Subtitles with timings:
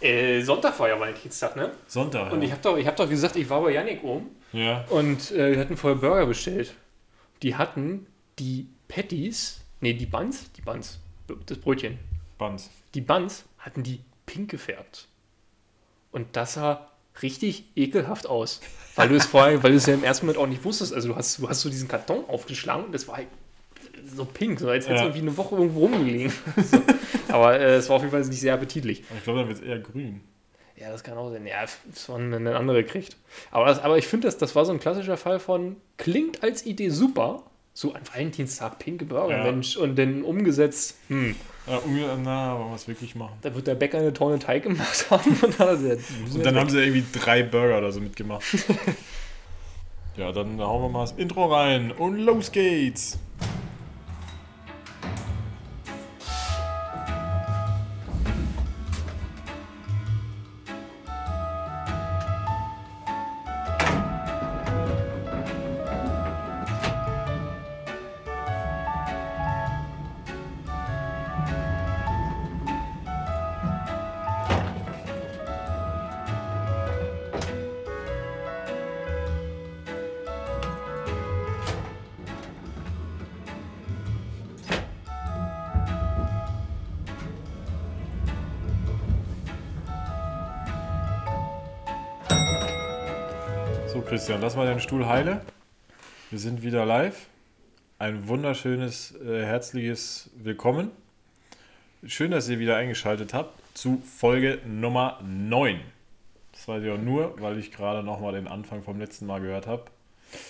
[0.00, 1.72] Äh, Sonntag war ja Valentinstag, ne?
[1.86, 2.30] Sonntag.
[2.30, 4.84] Und ich habe doch, ich hab doch gesagt, ich war bei Yannick oben ja.
[4.90, 6.74] und äh, wir hatten vorher Burger bestellt.
[7.42, 8.06] Die hatten
[8.38, 11.00] die Patties, nee, die Buns, die Buns,
[11.46, 11.98] das Brötchen,
[12.36, 12.70] Buns.
[12.94, 15.08] die Buns hatten die pink gefärbt.
[16.12, 16.90] Und das sah
[17.22, 18.60] richtig ekelhaft aus.
[18.96, 20.92] Weil du es vorher, weil du es ja im ersten Moment auch nicht wusstest.
[20.92, 23.28] Also du hast, du hast so diesen Karton aufgeschlagen und das war halt
[24.14, 25.06] so pink, so als hätte es Ja.
[25.06, 26.32] irgendwie eine Woche irgendwo rumgelegen.
[26.70, 26.78] so.
[27.28, 29.02] Aber äh, es war auf jeden Fall nicht sehr appetitlich.
[29.16, 30.20] Ich glaube, dann wird es eher grün.
[30.76, 31.46] Ja, das kann auch sein.
[31.46, 33.16] Ja, das war eine andere kriegt.
[33.50, 36.66] Aber, das, aber ich finde, das, das war so ein klassischer Fall von, klingt als
[36.66, 37.42] Idee super,
[37.72, 39.44] so ein Valentinstag pinke Burger, Ja.
[39.44, 41.34] Mensch, und dann umgesetzt, hm,
[41.66, 41.80] Ja,
[42.22, 43.32] na, wollen wir es wirklich machen.
[43.42, 45.98] da wird der Bäcker eine Tonne Teig gemacht haben und dann,
[46.34, 48.44] Und dann haben sie irgendwie drei Burger oder so mitgemacht.
[50.16, 53.18] ja, dann hauen wir mal das Intro rein und los geht's.
[94.46, 95.40] Lass mal den Stuhl heile.
[96.30, 97.26] Wir sind wieder live.
[97.98, 100.92] Ein wunderschönes, äh, herzliches Willkommen.
[102.06, 105.80] Schön, dass ihr wieder eingeschaltet habt zu Folge Nummer 9.
[106.52, 109.66] Das weiß ich auch nur, weil ich gerade nochmal den Anfang vom letzten Mal gehört
[109.66, 109.86] habe.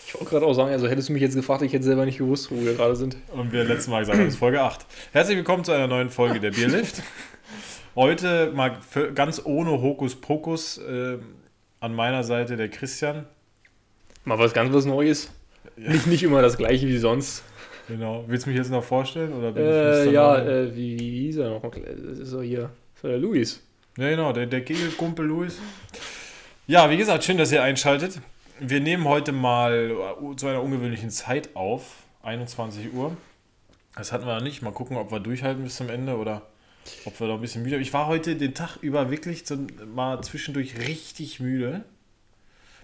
[0.06, 2.18] Ich wollte gerade auch sagen, also hättest du mich jetzt gefragt, ich hätte selber nicht
[2.18, 3.16] gewusst, wo wir gerade sind.
[3.32, 4.84] Und wir letztes Mal gesagt haben, das ist Folge 8.
[5.12, 7.02] Herzlich willkommen zu einer neuen Folge der Bierlift.
[7.94, 8.76] Heute mal
[9.14, 11.16] ganz ohne Hokuspokus äh,
[11.80, 13.24] an meiner Seite der Christian.
[14.26, 15.30] Mal was ganz was Neues.
[15.76, 17.44] Nicht, nicht immer das gleiche wie sonst.
[17.86, 18.24] Genau.
[18.26, 19.32] Willst du mich jetzt noch vorstellen?
[19.32, 20.10] Oder bin ich Äh, Mr.
[20.10, 21.62] ja, äh, wie, wie hieß er noch?
[21.62, 22.70] Das ist doch hier.
[22.94, 23.62] Das war der Luis.
[23.96, 25.58] ja, genau, der, der Kegelkumpel Luis.
[26.66, 28.20] Ja, wie gesagt, schön, dass ihr einschaltet.
[28.58, 33.16] Wir nehmen heute mal äh, zu einer ungewöhnlichen Zeit auf, 21 Uhr.
[33.94, 34.60] Das hatten wir noch nicht.
[34.60, 36.42] Mal gucken, ob wir durchhalten bis zum Ende oder
[37.04, 40.20] ob wir noch ein bisschen müde Ich war heute den Tag über wirklich zum, mal
[40.22, 41.84] zwischendurch richtig müde.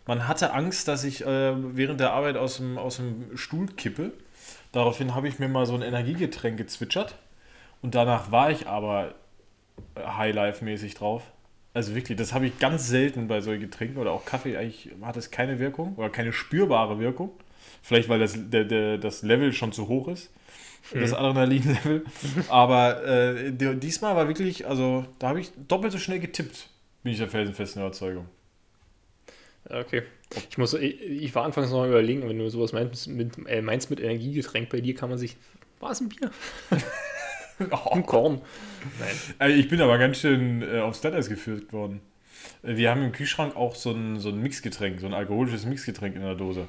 [0.06, 4.12] Man hatte Angst, dass ich äh, während der Arbeit aus dem, aus dem Stuhl kippe.
[4.72, 7.14] Daraufhin habe ich mir mal so ein Energiegetränk gezwitschert.
[7.82, 9.14] Und danach war ich aber
[9.96, 11.22] Highlife-mäßig drauf.
[11.74, 14.56] Also wirklich, das habe ich ganz selten bei solchen Getränken oder auch Kaffee.
[14.56, 17.30] Eigentlich hat es keine Wirkung oder keine spürbare Wirkung.
[17.82, 20.30] Vielleicht, weil das, der, der, das Level schon zu hoch ist.
[20.92, 22.04] Das Adrenalin-Level.
[22.48, 26.68] Aber äh, die- diesmal war wirklich, also da habe ich doppelt so schnell getippt,
[27.04, 28.26] bin ich der felsenfesten Überzeugung.
[29.68, 30.02] Okay.
[30.50, 33.62] Ich, muss, ich, ich war anfangs noch mal überlegen, wenn du sowas meinst mit, äh,
[33.62, 35.36] meinst mit Energiegetränk, bei dir kann man sich.
[35.80, 36.30] War es ein Bier?
[37.90, 38.40] Ein Korn.
[38.98, 39.50] Nein.
[39.50, 42.00] Äh, Ich bin aber ganz schön äh, aufs Glatteis geführt worden.
[42.62, 46.16] Äh, Wir haben im Kühlschrank auch so ein, so ein Mixgetränk, so ein alkoholisches Mixgetränk
[46.16, 46.66] in der Dose.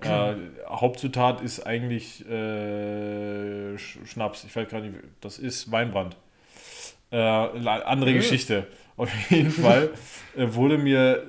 [0.00, 0.34] Äh,
[0.68, 4.44] Hauptzutat ist eigentlich äh, Sch- Schnaps.
[4.44, 6.16] Ich weiß gerade nicht, das ist Weinbrand.
[7.10, 8.16] Äh, andere Ja.
[8.16, 8.66] Geschichte.
[8.96, 9.90] Auf jeden Fall
[10.36, 11.24] äh, wurde mir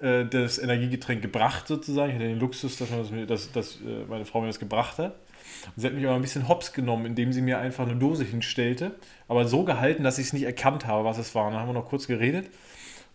[0.00, 2.10] äh, das Energiegetränk gebracht sozusagen.
[2.10, 5.16] Ich hatte den Luxus, dass, das dass, dass äh, meine Frau mir das gebracht hat.
[5.76, 8.92] Sie hat mich aber ein bisschen hops genommen, indem sie mir einfach eine Dose hinstellte,
[9.28, 11.46] aber so gehalten, dass ich es nicht erkannt habe, was es war.
[11.46, 12.46] Und dann haben wir noch kurz geredet.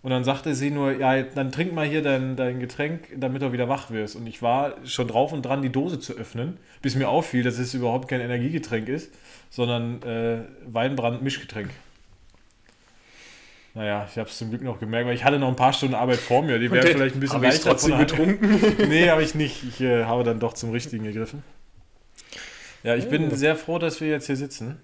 [0.04, 3.52] Und dann sagte sie nur, ja, dann trink mal hier dein, dein Getränk, damit du
[3.52, 4.16] wieder wach wirst.
[4.16, 7.58] Und ich war schon drauf und dran, die Dose zu öffnen, bis mir auffiel, dass
[7.58, 9.12] es überhaupt kein Energiegetränk ist,
[9.50, 11.72] sondern äh, Weinbrand-Mischgetränk.
[13.76, 15.96] Naja, ich habe es zum Glück noch gemerkt, weil ich hatte noch ein paar Stunden
[15.96, 16.58] Arbeit vor mir.
[16.60, 18.40] Die wären Und vielleicht ein bisschen leichter trotzdem von der Hand.
[18.40, 18.88] getrunken.
[18.90, 19.64] Nee, habe ich nicht.
[19.68, 21.44] Ich äh, habe dann doch zum Richtigen gegriffen.
[22.84, 23.36] Ja, ich bin Ja.
[23.36, 24.78] sehr froh, dass wir jetzt hier sitzen.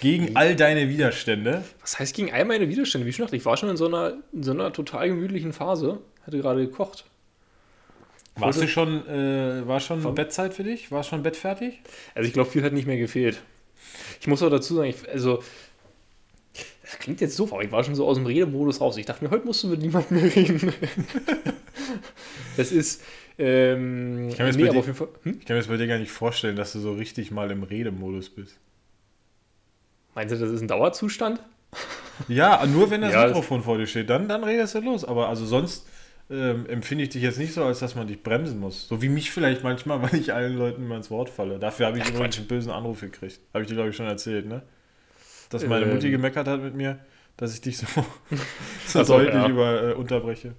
[0.00, 1.64] Gegen all deine Widerstände.
[1.80, 3.06] Was heißt gegen all meine Widerstände?
[3.06, 5.98] Wie schon gesagt, ich war schon in so einer, in so einer total gemütlichen Phase.
[6.26, 7.04] Hatte gerade gekocht.
[8.36, 10.92] Warst du schon, äh, war schon Von- Bettzeit für dich?
[10.92, 11.80] War schon Bett fertig?
[12.14, 13.42] Also ich glaube, viel hat nicht mehr gefehlt.
[14.20, 15.42] Ich muss auch dazu sagen, ich, also
[16.90, 18.96] das klingt jetzt so, aber ich war schon so aus dem Redemodus raus.
[18.96, 20.72] Ich dachte mir, heute musst du mit niemandem mehr reden.
[22.56, 23.02] das ist,
[23.38, 25.36] ähm, Ich kann mir jetzt bei aber dir- Fall, hm?
[25.40, 27.62] Ich kann mir das bei dir gar nicht vorstellen, dass du so richtig mal im
[27.62, 28.56] Redemodus bist.
[30.14, 31.40] Meinst du, das ist ein Dauerzustand?
[32.26, 35.04] Ja, nur wenn das Ja, das- Mikrofon vor dir steht, dann, dann redest du los.
[35.04, 35.86] Aber also sonst
[36.30, 38.88] ähm, empfinde ich dich jetzt nicht so, als dass man dich bremsen muss.
[38.88, 41.58] So wie mich vielleicht manchmal, weil ich allen Leuten immer ins Wort falle.
[41.58, 43.40] Dafür habe ich übrigens einen bösen Anruf gekriegt.
[43.54, 44.62] Habe ich dir, glaube ich, schon erzählt, ne?
[45.50, 45.94] Dass meine Ähm.
[45.94, 46.98] Mutti gemeckert hat mit mir,
[47.36, 47.86] dass ich dich so,
[48.86, 49.48] so Ach so, deutlich ja.
[49.48, 50.54] über, äh, unterbreche.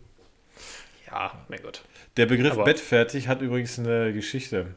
[1.07, 1.81] Ja, mein Gott.
[2.17, 4.67] Der Begriff Aber- bettfertig hat übrigens eine Geschichte.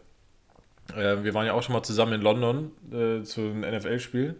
[0.96, 4.36] Äh, wir waren ja auch schon mal zusammen in London äh, zu einem NFL-Spiel.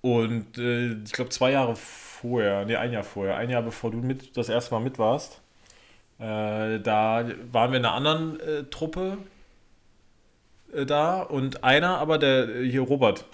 [0.00, 3.98] Und äh, ich glaube, zwei Jahre vorher, nee, ein Jahr vorher, ein Jahr bevor du
[3.98, 5.40] mit, das erste Mal mit warst,
[6.18, 9.18] äh, da waren wir in einer anderen äh, Truppe
[10.72, 13.24] äh, da und einer, aber der hier Robert,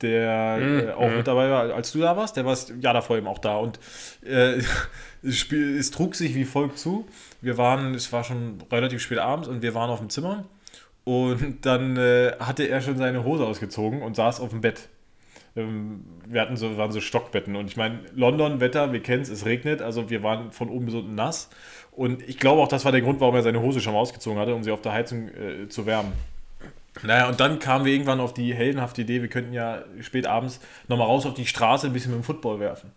[0.00, 1.16] der Mhm, äh, auch mhm.
[1.18, 3.56] mit dabei war, als du da warst, der war das Jahr davor eben auch da
[3.56, 3.78] und
[4.24, 4.60] äh,
[5.22, 7.06] es, spiel, es trug sich wie folgt zu.
[7.40, 10.44] Wir waren, es war schon relativ spät abends und wir waren auf dem Zimmer
[11.04, 14.88] und dann äh, hatte er schon seine Hose ausgezogen und saß auf dem Bett.
[15.56, 19.28] Ähm, wir hatten so, waren so Stockbetten und ich meine, London, Wetter, wir kennen es,
[19.28, 21.50] es regnet, also wir waren von oben bis unten nass
[21.92, 24.38] und ich glaube auch, das war der Grund, warum er seine Hose schon mal ausgezogen
[24.38, 26.12] hatte, um sie auf der Heizung äh, zu wärmen.
[27.02, 30.60] Naja, und dann kamen wir irgendwann auf die heldenhafte Idee, wir könnten ja spät abends
[30.88, 32.92] nochmal raus auf die Straße ein bisschen mit dem Football werfen.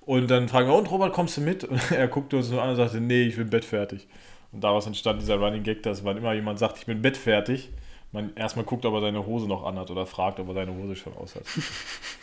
[0.00, 1.62] Und dann fragen wir, und Robert, kommst du mit?
[1.64, 4.08] Und er guckte uns nur an und sagte, nee, ich bin bettfertig.
[4.50, 7.70] Und daraus entstand dieser Running Gag, dass wann immer jemand sagt, ich bin bettfertig,
[8.10, 10.96] man erstmal guckt, ob er seine Hose noch anhat oder fragt, ob er seine Hose
[10.96, 11.44] schon aus hat.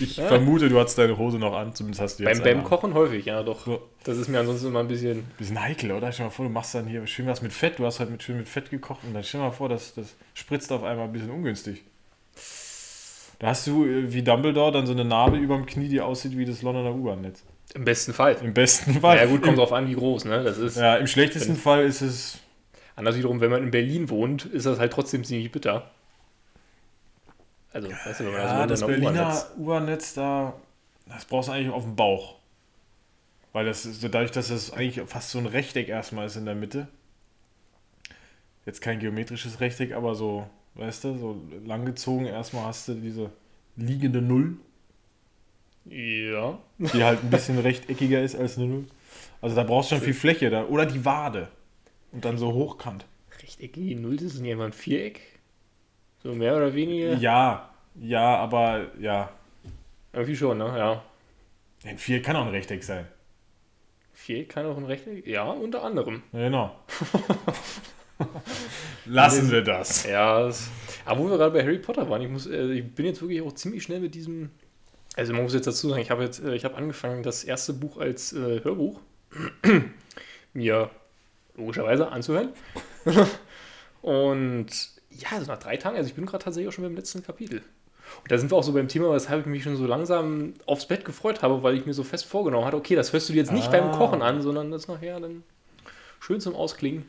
[0.00, 0.26] Ich Ja.
[0.28, 2.64] vermute, du hast deine Hose noch an, zumindest hast du jetzt Beim, beim.
[2.64, 3.66] Kochen häufig, ja doch.
[3.66, 3.82] So.
[4.04, 5.24] Das ist mir ansonsten immer ein bisschen.
[5.38, 6.10] Bisschen heikel, oder?
[6.12, 8.10] Stell dir mal vor, du machst dann hier schön was mit Fett, du hast halt
[8.10, 10.82] mit, schön mit Fett gekocht und dann stell dir mal vor, das, das spritzt auf
[10.82, 11.82] einmal ein bisschen ungünstig.
[13.38, 16.36] Da hast du äh, wie Dumbledore dann so eine Narbe über dem Knie, die aussieht
[16.36, 17.42] wie das Londoner U-Bahn-Netz.
[17.74, 18.36] Im besten Fall.
[18.42, 19.16] Im besten Fall.
[19.16, 20.42] Ja, gut, kommt drauf an, wie groß, ne?
[20.42, 20.76] Das ist.
[20.76, 22.38] ja, im schlechtesten Fall ist es.
[22.96, 25.90] Anders wiederum, wenn man in Berlin wohnt, ist das halt trotzdem ziemlich bitter.
[27.72, 30.54] Also, weißt du, wenn man Ja, das das Berliner U-Bahn-Netz- da,
[31.06, 32.36] das brauchst du eigentlich auf dem Bauch.
[33.52, 36.54] Weil das ist, dadurch, dass das eigentlich fast so ein Rechteck erstmal ist in der
[36.54, 36.88] Mitte.
[38.66, 43.30] Jetzt kein geometrisches Rechteck, aber so, weißt du, so langgezogen erstmal hast du diese
[43.76, 44.56] liegende Null,
[45.86, 46.58] Ja.
[46.78, 48.84] die halt ein bisschen rechteckiger ist als eine Null.
[49.40, 50.64] Also da brauchst du schon viel Fläche da.
[50.66, 51.48] Oder die Wade.
[52.12, 53.06] Und dann so hochkant.
[53.42, 55.20] Rechteckige Null, das ist nicht einfach ein Viereck.
[56.22, 57.14] So mehr oder weniger.
[57.14, 57.70] Ja,
[58.00, 59.30] ja, aber ja.
[60.12, 60.74] Irgendwie schon, ne?
[60.76, 61.02] Ja.
[61.84, 63.06] Ein Vier kann auch ein Rechteck sein.
[64.20, 65.26] Viereck kann auch ein Rechteck.
[65.26, 66.22] Ja, unter anderem.
[66.32, 66.76] Genau.
[69.06, 70.04] Lassen wir das.
[70.04, 70.68] Ja, das,
[71.06, 73.40] aber wo wir gerade bei Harry Potter waren, ich, muss, äh, ich bin jetzt wirklich
[73.40, 74.50] auch ziemlich schnell mit diesem.
[75.16, 77.72] Also man muss jetzt dazu sagen, ich habe jetzt, äh, ich habe angefangen, das erste
[77.72, 79.00] Buch als äh, Hörbuch
[80.52, 80.90] mir
[81.56, 82.50] logischerweise anzuhören.
[84.02, 84.68] Und
[85.10, 87.62] ja, so nach drei Tagen, also ich bin gerade tatsächlich auch schon beim letzten Kapitel.
[88.22, 90.86] Und da sind wir auch so beim Thema, weshalb ich mich schon so langsam aufs
[90.86, 93.38] Bett gefreut habe, weil ich mir so fest vorgenommen hatte, okay, das hörst du dir
[93.40, 93.70] jetzt nicht Ah.
[93.70, 95.44] beim Kochen an, sondern das nachher dann
[96.18, 97.04] schön zum Ausklingen.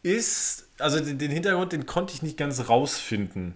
[0.03, 3.55] ist, also den Hintergrund, den konnte ich nicht ganz rausfinden.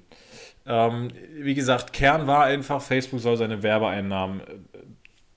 [0.66, 4.46] Ähm, wie gesagt, Kern war einfach, Facebook soll seine Werbeeinnahmen äh,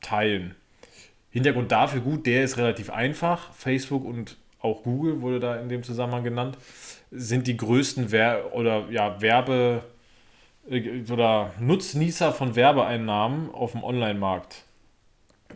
[0.01, 0.55] teilen.
[1.31, 3.53] Hintergrund dafür, gut, der ist relativ einfach.
[3.53, 6.59] Facebook und auch Google wurde da in dem Zusammenhang genannt,
[7.11, 9.83] sind die größten Wer oder ja, Werbe-
[10.71, 14.65] äh, oder Nutznießer von Werbeeinnahmen auf dem Online-Markt.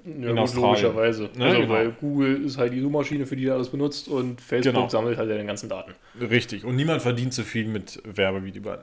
[0.04, 1.30] Ja, in gut, logischerweise.
[1.36, 1.74] Ne, also, genau.
[1.74, 4.88] Weil Google ist halt die Suchmaschine, für die er alles benutzt und Facebook genau.
[4.88, 5.92] sammelt halt den ganzen Daten.
[6.20, 6.64] Richtig.
[6.64, 8.80] Und niemand verdient so viel mit Werbevideobahn.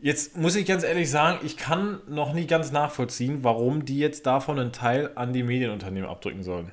[0.00, 4.26] Jetzt muss ich ganz ehrlich sagen, ich kann noch nie ganz nachvollziehen, warum die jetzt
[4.26, 6.70] davon einen Teil an die Medienunternehmen abdrücken sollen.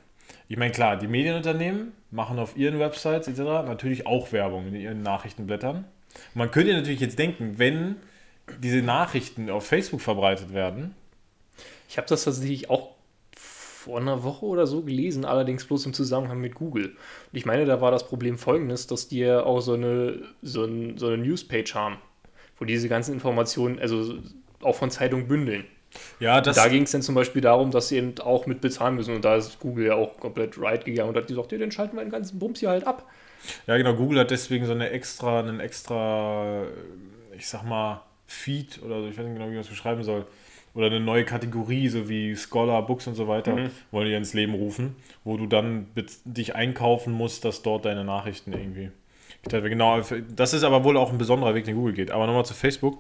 [0.48, 3.40] Ich meine, klar, die Medienunternehmen machen auf ihren Websites etc.
[3.68, 5.86] natürlich auch Werbung in ihren Nachrichtenblättern.
[6.36, 7.96] Man könnte natürlich jetzt denken, wenn
[8.60, 10.94] diese Nachrichten auf Facebook verbreitet werden.
[11.88, 12.96] Ich habe das tatsächlich auch
[13.36, 16.88] vor einer Woche oder so gelesen, allerdings bloß im Zusammenhang mit Google.
[16.88, 20.64] Und ich meine, da war das Problem folgendes, dass die ja auch so eine, so,
[20.64, 21.98] ein, so eine Newspage haben,
[22.58, 24.16] wo diese ganzen Informationen, also
[24.62, 25.66] auch von Zeitungen bündeln.
[26.20, 28.96] Ja, das da ging es dann zum Beispiel darum, dass sie eben auch mit bezahlen
[28.96, 29.16] müssen.
[29.16, 31.96] Und da ist Google ja auch komplett right gegangen und hat gesagt, ja, dann schalten
[31.96, 33.10] wir den ganzen Bums hier halt ab.
[33.68, 36.64] Ja, genau, Google hat deswegen so eine extra, einen extra,
[37.38, 40.26] ich sag mal, Feed oder so, ich weiß nicht genau, wie man es beschreiben soll.
[40.76, 43.70] Oder eine neue Kategorie, so wie Scholar, Books und so weiter, mhm.
[43.92, 45.88] wollen die ins Leben rufen, wo du dann
[46.26, 48.92] dich einkaufen musst, dass dort deine Nachrichten irgendwie
[49.42, 49.72] geteilt werden.
[49.72, 50.02] Genau,
[50.36, 52.12] das ist aber wohl auch ein besonderer Weg, den Google geht.
[52.12, 52.98] Aber nochmal zu Facebook.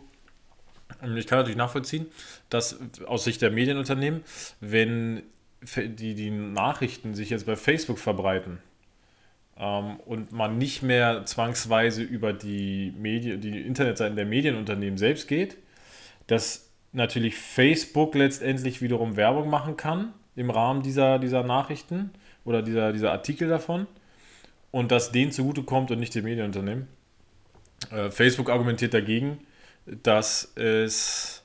[1.17, 2.07] Ich kann natürlich nachvollziehen,
[2.49, 4.23] dass aus Sicht der Medienunternehmen,
[4.61, 5.23] wenn
[5.75, 8.59] die, die Nachrichten sich jetzt bei Facebook verbreiten,
[9.57, 15.57] ähm, und man nicht mehr zwangsweise über die, Medien, die Internetseiten der Medienunternehmen selbst geht,
[16.27, 16.64] dass
[16.95, 22.11] natürlich Facebook letztendlich wiederum Werbung machen kann im Rahmen dieser, dieser Nachrichten
[22.43, 23.87] oder dieser, dieser Artikel davon
[24.71, 26.87] und dass denen zugutekommt und nicht dem Medienunternehmen.
[27.91, 29.39] Äh, Facebook argumentiert dagegen,
[30.03, 31.43] dass es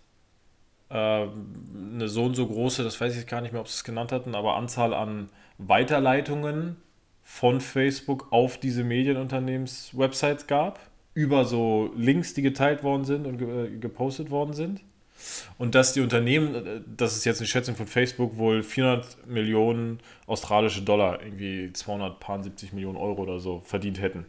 [0.89, 3.85] äh, eine so und so große, das weiß ich gar nicht mehr, ob sie es
[3.85, 5.29] genannt hatten, aber Anzahl an
[5.59, 6.77] Weiterleitungen
[7.23, 10.81] von Facebook auf diese Medienunternehmens-Websites gab,
[11.15, 14.81] über so Links, die geteilt worden sind und ge gepostet worden sind.
[15.59, 20.01] Und dass die Unternehmen, äh, das ist jetzt eine Schätzung von Facebook, wohl 400 Millionen
[20.27, 24.27] australische Dollar, irgendwie 270 Millionen Euro oder so, verdient hätten.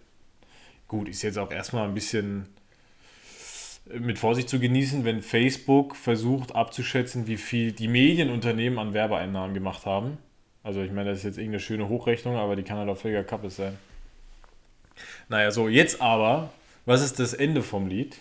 [0.88, 2.48] Gut, ist jetzt auch erstmal ein bisschen
[4.00, 9.86] mit Vorsicht zu genießen, wenn Facebook versucht abzuschätzen, wie viel die Medienunternehmen an Werbeeinnahmen gemacht
[9.86, 10.17] haben.
[10.63, 13.24] Also ich meine, das ist jetzt irgendeine schöne Hochrechnung, aber die kann halt auf völliger
[13.24, 13.77] Kappe sein.
[15.29, 16.51] Naja, so, jetzt aber,
[16.86, 18.17] was ist das Ende vom Lied?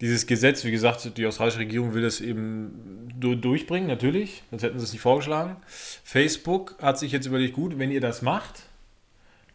[0.00, 4.84] Dieses Gesetz, wie gesagt, die australische Regierung will das eben durchbringen, natürlich, sonst hätten sie
[4.84, 5.56] es nicht vorgeschlagen.
[5.66, 8.64] Facebook hat sich jetzt überlegt, gut, wenn ihr das macht,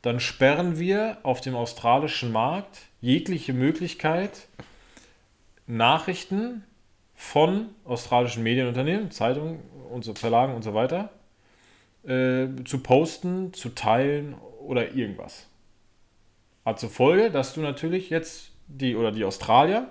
[0.01, 4.47] dann sperren wir auf dem australischen Markt jegliche Möglichkeit,
[5.67, 6.63] Nachrichten
[7.15, 9.59] von australischen Medienunternehmen, Zeitungen
[9.91, 11.09] und so, Verlagen und so weiter
[12.03, 15.47] äh, zu posten, zu teilen oder irgendwas.
[16.65, 19.89] Hat zur Folge, dass du natürlich jetzt die oder die Australier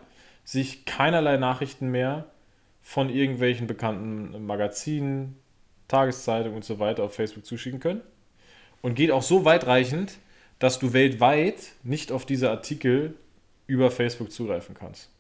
[0.49, 2.25] sich keinerlei Nachrichten mehr
[2.81, 5.37] von irgendwelchen bekannten Magazinen,
[5.89, 8.01] Tageszeitungen und so weiter auf Facebook zuschicken können.
[8.81, 10.17] Und geht auch so weitreichend,
[10.59, 13.15] dass du weltweit nicht auf diese Artikel
[13.67, 15.11] über Facebook zugreifen kannst.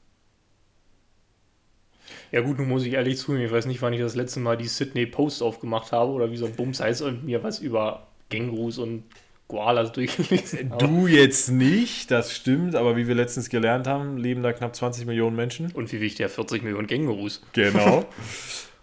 [2.32, 4.56] Ja gut, nun muss ich ehrlich zugeben, ich weiß nicht, wann ich das letzte Mal
[4.56, 8.06] die Sydney Post aufgemacht habe oder wie so ein Bums heißt und mir was über
[8.30, 9.04] Kängurus und
[9.48, 10.72] Koalas durchgelesen.
[10.78, 15.06] Du jetzt nicht, das stimmt, aber wie wir letztens gelernt haben, leben da knapp 20
[15.06, 15.72] Millionen Menschen.
[15.72, 17.42] Und wie wichtig ja 40 Millionen Kängurus.
[17.54, 18.04] Genau.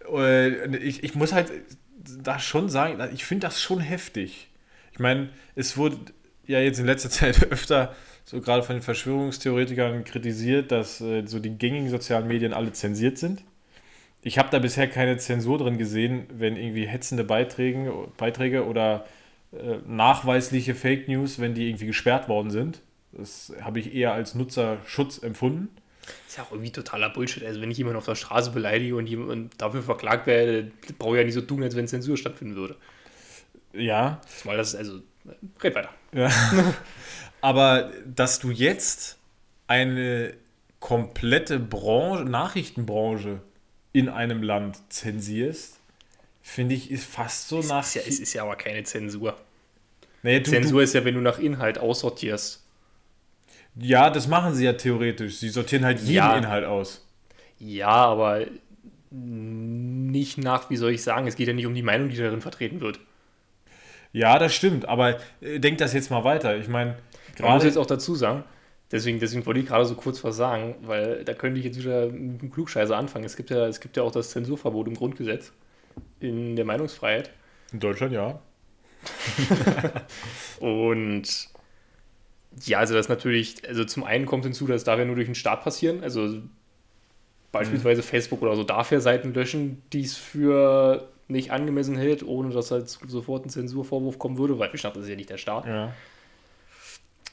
[0.82, 1.52] ich, ich muss halt
[2.24, 4.50] da schon sagen, ich finde das schon heftig.
[4.92, 5.98] Ich meine, es wurde
[6.48, 7.96] ja jetzt in letzter Zeit öfter
[8.26, 13.20] so gerade von den Verschwörungstheoretikern kritisiert, dass äh, so die gängigen sozialen Medien alle zensiert
[13.20, 13.44] sind.
[14.24, 19.06] Ich habe da bisher keine Zensur drin gesehen, wenn irgendwie hetzende Beiträge, Beiträge oder
[19.56, 22.82] äh, nachweisliche Fake News, wenn die irgendwie gesperrt worden sind.
[23.12, 25.70] Das habe ich eher als Nutzerschutz empfunden.
[26.06, 27.44] Das ist ja auch irgendwie totaler Bullshit.
[27.44, 31.20] Also wenn ich jemanden auf der Straße beleidige und jemand dafür verklagt werde, brauche ich
[31.20, 32.76] ja nicht so tun, als wenn Zensur stattfinden würde.
[33.74, 34.22] Ja.
[34.42, 35.00] Zumal das, also,
[35.64, 35.90] red weiter.
[36.14, 36.30] Ja.
[37.42, 39.18] Aber dass du jetzt
[39.68, 40.34] eine
[40.80, 43.42] komplette Branche, Nachrichtenbranche
[43.94, 45.80] in einem Land zensierst,
[46.46, 47.84] finde ich, ist fast so es nach.
[47.84, 49.36] Ist ja, es ist ja aber keine Zensur.
[50.22, 52.64] Naja, du, Zensur du, ist ja, wenn du nach Inhalt aussortierst.
[53.76, 55.38] Ja, das machen sie ja theoretisch.
[55.38, 57.06] Sie sortieren halt jeden ja, Inhalt aus.
[57.60, 58.46] Ja, aber
[59.10, 62.42] nicht nach, wie soll ich sagen, es geht ja nicht um die Meinung, die darin
[62.42, 63.00] vertreten wird.
[64.14, 66.58] Ja, das stimmt, aber äh, denk das jetzt mal weiter.
[66.58, 66.96] Ich meine,
[67.42, 68.44] man muss jetzt auch dazu sagen,
[68.92, 72.06] deswegen, deswegen wollte ich gerade so kurz was sagen, weil da könnte ich jetzt wieder
[72.06, 73.26] mit einem Klugscheißer anfangen.
[73.26, 75.52] Es gibt, ja, es gibt ja auch das Zensurverbot im Grundgesetz
[76.20, 77.32] in der Meinungsfreiheit.
[77.72, 78.40] In Deutschland ja.
[80.60, 81.50] und
[82.64, 85.36] ja, also das natürlich, also zum einen kommt hinzu, dass darf ja nur durch den
[85.36, 86.04] Staat passieren.
[86.04, 86.42] Also
[87.52, 88.06] beispielsweise mhm.
[88.06, 92.72] Facebook oder so darf ja Seiten löschen, die es für nicht angemessen hält, ohne dass
[92.72, 95.66] halt sofort ein Zensurvorwurf kommen würde, weil das ist ja nicht der Staat.
[95.66, 95.94] Ja.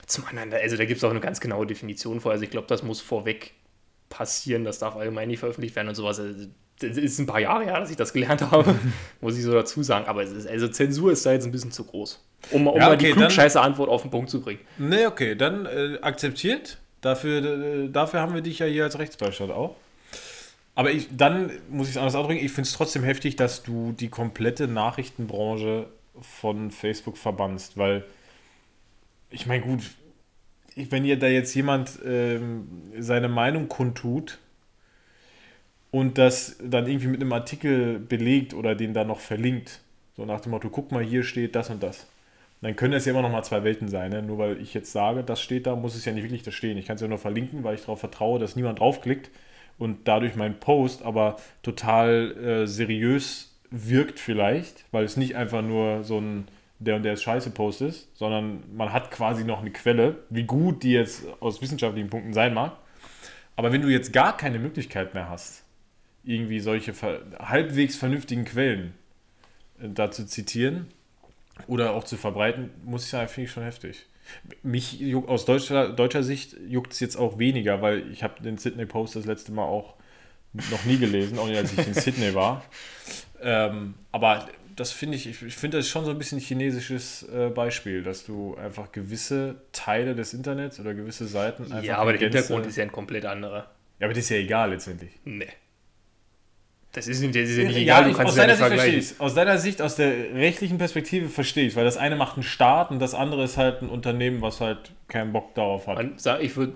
[0.07, 2.33] Zum anderen, also da gibt es auch eine ganz genaue Definition vor.
[2.33, 3.53] Also ich glaube, das muss vorweg
[4.09, 6.19] passieren, das darf allgemein nicht veröffentlicht werden und sowas.
[6.19, 6.49] Also,
[6.83, 8.75] das ist ein paar Jahre her, dass ich das gelernt habe,
[9.21, 10.07] muss ich so dazu sagen.
[10.07, 12.23] Aber ist, also Zensur ist da jetzt ein bisschen zu groß.
[12.51, 14.61] Um, um Ja, mal die okay, klugscheiße Antwort auf den Punkt zu bringen.
[14.79, 16.79] Nee, okay, dann äh, akzeptiert.
[17.01, 19.77] Dafür, äh, dafür haben wir dich ja hier als Rechtsbeistand auch.
[20.75, 23.93] Aber ich, dann muss ich es anders ausdrücken, ich finde es trotzdem heftig, dass du
[23.93, 25.87] die komplette Nachrichtenbranche
[26.21, 28.05] von Facebook verbannst, weil
[29.31, 29.83] ich meine, gut,
[30.75, 34.39] ich, wenn ihr da jetzt jemand ähm, seine Meinung kundtut
[35.93, 39.81] und das dann irgendwie mit einem Artikel belegt oder den dann noch verlinkt,
[40.17, 42.09] so nach dem Motto, guck mal, hier steht das und das.
[42.61, 44.11] Dann können es ja immer noch mal zwei Welten sein.
[44.11, 44.23] Ne?
[44.23, 46.79] Nur weil ich jetzt sage, das steht da, muss es ja nicht wirklich da stehen.
[46.79, 49.31] Ich kann es ja nur verlinken, weil ich darauf vertraue, dass niemand draufklickt
[49.79, 56.05] und dadurch mein Post aber total äh, seriös wirkt vielleicht, weil es nicht einfach nur
[56.05, 56.47] so ein
[56.79, 60.45] der und der ist scheiße Post ist, sondern man hat quasi noch eine Quelle, wie
[60.45, 62.73] gut die jetzt aus wissenschaftlichen Punkten sein mag.
[63.57, 65.62] Aber wenn du jetzt gar keine Möglichkeit mehr hast,
[66.25, 66.93] irgendwie solche
[67.39, 68.95] halbwegs vernünftigen Quellen
[69.81, 70.87] äh, da zu zitieren
[71.67, 74.07] oder auch zu verbreiten, muss ich sagen, finde ich schon heftig.
[74.63, 78.57] Mich juckt, aus deutscher, deutscher Sicht juckt es jetzt auch weniger, weil ich habe den
[78.57, 79.95] Sydney Post das letzte Mal auch
[80.71, 82.65] noch nie gelesen, auch nicht als ich in Sydney war.
[83.43, 88.03] Ähm, aber das finde ich, ich finde das schon so ein bisschen chinesisches äh, Beispiel,
[88.03, 92.67] dass du einfach gewisse Teile des Internets oder gewisse Seiten einfach Ja, aber der Hintergrund
[92.67, 93.71] ist ja ein komplett anderer.
[93.99, 95.13] Ja, aber das ist ja egal letztendlich.
[95.25, 95.49] Nee.
[96.93, 98.53] Das ist, das ist ja nicht Ja, egal, du ich, kannst aus es ja deiner
[98.53, 99.15] nicht verstehe vergleichen.
[99.17, 102.43] ich Aus deiner Sicht, aus der rechtlichen Perspektive verstehe ich weil das eine macht ein
[102.43, 105.99] Staat und das andere ist halt ein Unternehmen, was halt keinen Bock darauf hat.
[106.41, 106.75] Ich würde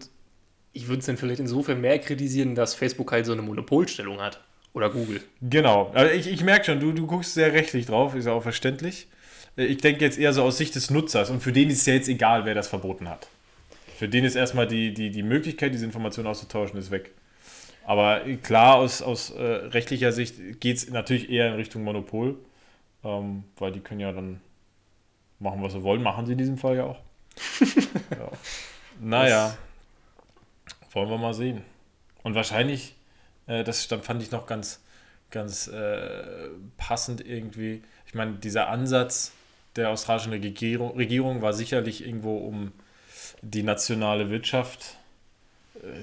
[0.72, 4.42] ich würde es dann vielleicht insofern mehr kritisieren, dass Facebook halt so eine Monopolstellung hat.
[4.74, 5.22] Oder Google.
[5.40, 5.90] Genau.
[5.94, 9.08] Also ich, ich merke schon, du, du guckst sehr rechtlich drauf, ist ja auch verständlich.
[9.56, 11.94] Ich denke jetzt eher so aus Sicht des Nutzers und für den ist es ja
[11.94, 13.26] jetzt egal, wer das verboten hat.
[13.98, 17.12] Für den ist erstmal die, die, die Möglichkeit, diese Informationen auszutauschen, ist weg.
[17.86, 22.36] Aber klar, aus, aus äh, rechtlicher Sicht geht es natürlich eher in Richtung Monopol,
[23.04, 24.40] ähm, weil die können ja dann
[25.38, 26.02] machen, was sie wollen.
[26.02, 26.98] Machen sie in diesem Fall ja auch.
[28.10, 28.28] ja.
[29.00, 29.56] Naja,
[30.90, 31.62] wollen wir mal sehen.
[32.24, 32.96] Und wahrscheinlich,
[33.46, 34.82] äh, das dann fand ich noch ganz,
[35.30, 37.82] ganz äh, passend irgendwie.
[38.06, 39.30] Ich meine, dieser Ansatz
[39.76, 42.72] der australischen Regierung, Regierung war sicherlich irgendwo, um
[43.42, 44.96] die nationale Wirtschaft,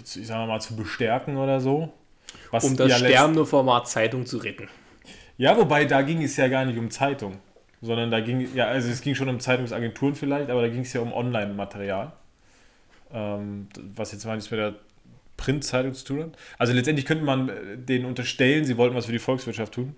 [0.04, 1.92] ich sag mal, zu bestärken oder so.
[2.52, 4.68] Was Um das ja sterbende Format Zeitung zu retten.
[5.38, 7.38] ja, wobei da ging es ja gar nicht um Zeitung,
[7.82, 10.94] sondern da ging, ja, also es ging schon um Zeitungsagenturen vielleicht, aber da ging es
[10.94, 12.14] ja um Online-Material.
[13.14, 14.74] Ähm, was jetzt mal nichts mit der
[15.38, 16.38] Print-Zeitung zu tun hat.
[16.58, 19.96] Also letztendlich könnte man äh, denen unterstellen, sie wollten was für die Volkswirtschaft tun,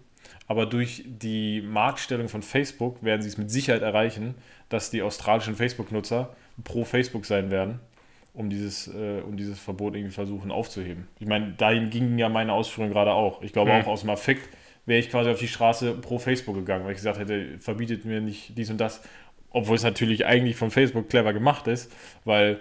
[0.48, 4.36] aber durch die Marktstellung von Facebook werden sie es mit Sicherheit erreichen,
[4.70, 7.80] dass die australischen Facebook-Nutzer pro Facebook sein werden,
[8.36, 11.08] um dieses, äh, um dieses Verbot irgendwie versuchen aufzuheben.
[11.20, 13.42] Ich meine, dahin gingen ja meine Ausführungen gerade auch.
[13.42, 13.82] Ich glaube Hm.
[13.82, 14.50] auch aus dem Affekt
[14.86, 18.22] wäre ich quasi auf die Straße pro Facebook gegangen, weil ich gesagt hätte, verbietet mir
[18.22, 19.02] nicht dies und das,
[19.50, 21.92] obwohl es natürlich eigentlich von Facebook clever gemacht ist,
[22.24, 22.60] weil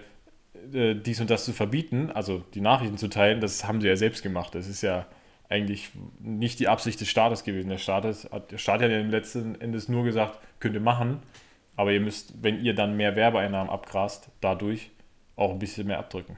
[0.73, 3.95] äh, dies und das zu verbieten, also die Nachrichten zu teilen, das haben sie ja
[3.95, 4.55] selbst gemacht.
[4.55, 5.05] Das ist ja
[5.49, 7.69] eigentlich nicht die Absicht des Staates gewesen.
[7.69, 10.81] Der Staat, ist, hat, der Staat hat ja im letzten Endes nur gesagt, könnt ihr
[10.81, 11.19] machen,
[11.75, 14.89] aber ihr müsst, wenn ihr dann mehr Werbeeinnahmen abgrast, dadurch
[15.35, 16.37] auch ein bisschen mehr abdrücken.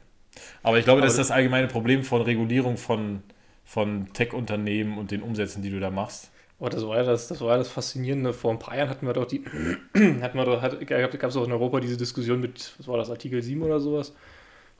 [0.63, 3.23] Aber ich glaube, das ist das allgemeine Problem von Regulierung von,
[3.65, 6.31] von Tech-Unternehmen und den Umsätzen, die du da machst.
[6.59, 8.33] Aber das war ja das, das war ja das Faszinierende.
[8.33, 9.43] Vor ein paar Jahren hatten wir doch die,
[9.93, 13.09] hatten wir doch, hat, gab es auch in Europa diese Diskussion mit, was war das,
[13.09, 14.13] Artikel 7 oder sowas,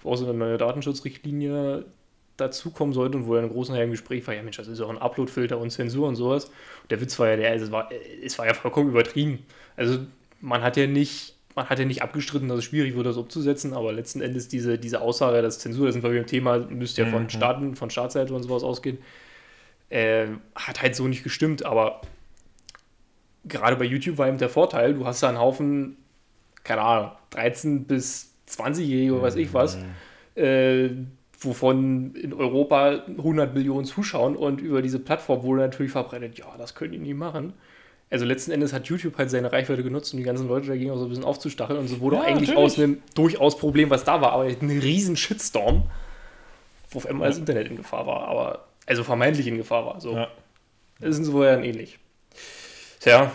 [0.01, 1.86] wo auch so eine neue Datenschutzrichtlinie
[2.36, 4.89] dazukommen sollte und wo ja ein großer im Gespräch war, ja Mensch, das ist auch
[4.89, 6.45] ein Uploadfilter und Zensur und sowas.
[6.45, 7.89] Und der Witz war ja der, es war,
[8.23, 9.45] es war ja vollkommen übertrieben.
[9.75, 9.99] Also
[10.39, 13.73] man hat ja nicht, man hat ja nicht abgestritten, dass es schwierig wird, das umzusetzen,
[13.73, 17.07] aber letzten Endes diese, diese Aussage, dass Zensur, das sind wir beim Thema, müsste ja
[17.09, 17.29] von Mhm.
[17.29, 18.99] Staaten, von Staatsseite und sowas ausgehen,
[19.89, 22.01] äh, hat halt so nicht gestimmt, aber
[23.45, 25.97] gerade bei YouTube war eben der Vorteil, du hast da einen Haufen,
[26.63, 29.79] keine Ahnung, 13 bis 20-Jährige oder weiß ich was,
[30.35, 30.89] äh,
[31.39, 36.75] wovon in Europa 100 Millionen zuschauen und über diese Plattform wurde natürlich verbreitet, ja, das
[36.75, 37.53] können die nie machen.
[38.09, 40.97] Also letzten Endes hat YouTube halt seine Reichweite genutzt, um die ganzen Leute dagegen auch
[40.97, 42.57] so ein bisschen aufzustacheln und so wurde Ja, eigentlich natürlich.
[42.57, 45.83] aus einem durchaus Problem, was da war, aber ein riesen Shitstorm,
[46.91, 49.99] wo auf einmal das Internet in Gefahr war, aber also vermeintlich in Gefahr war.
[49.99, 50.15] So.
[50.15, 50.29] Ja.
[50.99, 51.99] Das ist insofern ähnlich.
[53.01, 53.31] Tja,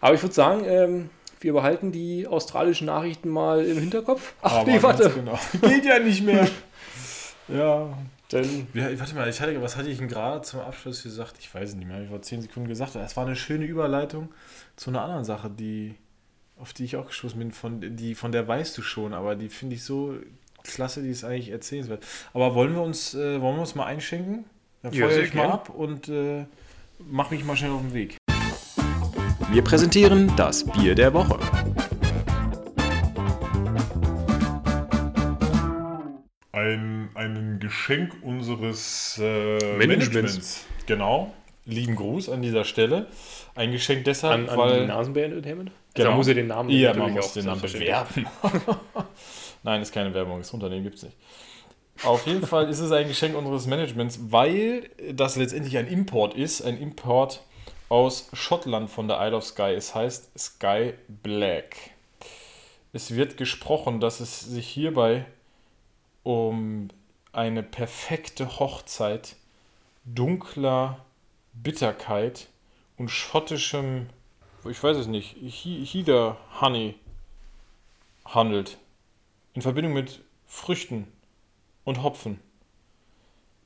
[0.00, 4.34] aber ich würde sagen, ähm, wir behalten die australischen Nachrichten mal im Hinterkopf.
[4.42, 5.10] Ach Aber nee, warte.
[5.10, 5.38] Genau.
[5.62, 6.46] Geht ja nicht mehr.
[7.48, 7.96] Ja.
[8.30, 11.36] Dann Ja, warte mal, ich hatte, was hatte ich denn gerade zum Abschluss gesagt?
[11.38, 12.96] Ich weiß es nicht mehr, ich vor 10 Sekunden gesagt.
[12.96, 14.30] Es war eine schöne Überleitung
[14.74, 15.94] zu einer anderen Sache, die,
[16.58, 19.48] auf die ich auch gestoßen bin, von, die, von der weißt du schon, aber die
[19.48, 20.16] finde ich so
[20.64, 22.04] klasse, die ist eigentlich erzählenswert.
[22.32, 24.44] Aber wollen wir uns, äh, wollen wir uns mal einschenken?
[24.82, 25.52] Dann Ja, feuer sehr ich mal gern.
[25.52, 26.46] ab und äh,
[26.98, 28.16] mach mich mal schnell auf den Weg.
[29.52, 31.38] Wir präsentieren das Bier der Woche.
[37.14, 39.78] Ein, ein Geschenk unseres äh, Managements.
[39.78, 40.66] Managements.
[40.86, 41.34] Genau.
[41.64, 43.06] Lieben Gruß an dieser Stelle.
[43.54, 44.86] Ein Geschenk deshalb, an, an weil.
[44.86, 45.72] Nasenbär Entertainment.
[45.94, 46.10] Genau.
[46.10, 48.26] Da muss er den Namen Ja, man muss auch den Namen bewerben.
[49.62, 51.16] Nein, ist keine Werbung, das Unternehmen gibt es nicht.
[52.04, 56.60] Auf jeden Fall ist es ein Geschenk unseres Managements, weil das letztendlich ein Import ist,
[56.60, 57.42] ein Import
[57.88, 59.74] aus Schottland von der Isle of Skye.
[59.74, 61.76] Es heißt Sky Black.
[62.92, 65.26] Es wird gesprochen, dass es sich hierbei
[66.26, 66.88] um
[67.30, 69.36] eine perfekte Hochzeit
[70.04, 70.98] dunkler
[71.52, 72.48] Bitterkeit
[72.96, 74.08] und schottischem,
[74.68, 76.96] ich weiß es nicht, He- Heather Honey
[78.24, 78.76] handelt.
[79.54, 81.06] In Verbindung mit Früchten
[81.84, 82.40] und Hopfen.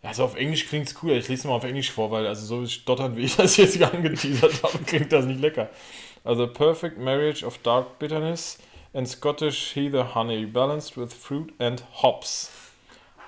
[0.03, 1.13] Also auf Englisch klingt es cool.
[1.13, 4.63] Ich lese mal auf Englisch vor, weil also so stottern, wie ich das jetzt angeteasert
[4.63, 5.71] habe, klingt das nicht lecker.
[6.25, 8.59] Also Perfect Marriage of Dark Bitterness
[8.93, 12.51] and Scottish Heather Honey balanced with fruit and hops.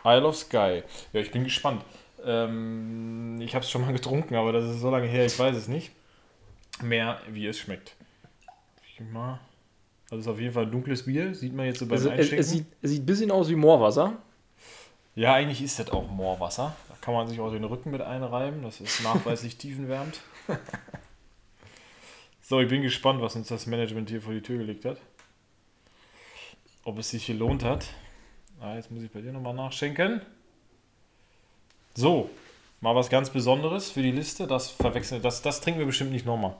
[0.05, 0.83] Isle of Skye.
[1.12, 1.85] Ja, ich bin gespannt.
[2.25, 5.57] Ähm, ich habe es schon mal getrunken, aber das ist so lange her, ich weiß
[5.57, 5.92] es nicht.
[6.83, 7.94] Mehr, wie es schmeckt.
[8.88, 9.38] Ich mal.
[10.11, 12.09] Also es ist auf jeden Fall ein dunkles Bier, sieht man jetzt so beim Also,
[12.11, 12.38] es, Einschenken.
[12.38, 14.14] es, sieht, es sieht ein bisschen aus wie Moorwasser.
[15.14, 16.75] Ja, eigentlich ist das auch Moorwasser.
[16.88, 18.62] Da kann man sich auch den Rücken mit einreiben.
[18.62, 20.20] Das ist nachweislich tiefenwärmend.
[22.40, 24.98] So, ich bin gespannt, was uns das Management hier vor die Tür gelegt hat.
[26.85, 27.87] Ob es sich gelohnt hat.
[28.61, 30.21] Ah, jetzt muss ich bei dir nochmal nachschenken.
[31.95, 32.31] So,
[32.81, 34.47] mal was ganz Besonderes für die Liste.
[34.47, 36.57] Das verwechseln, das, das trinken wir bestimmt nicht nochmal.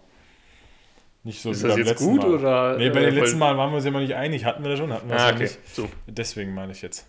[1.25, 2.35] Nicht so Ist wie das beim jetzt letzten gut Mal.
[2.35, 2.77] oder?
[2.79, 4.45] Nee, bei äh, den letzten Mal waren wir uns ja mal nicht einig.
[4.45, 4.93] Hatten wir das schon?
[4.93, 5.43] Hatten wir das Ah, ja okay.
[5.45, 5.75] nicht.
[5.75, 5.89] So.
[6.09, 7.07] Deswegen meine ich jetzt.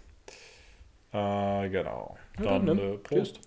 [1.11, 2.17] Äh, genau.
[2.39, 2.97] Ja, Dann dann, äh?
[2.97, 3.39] Prost.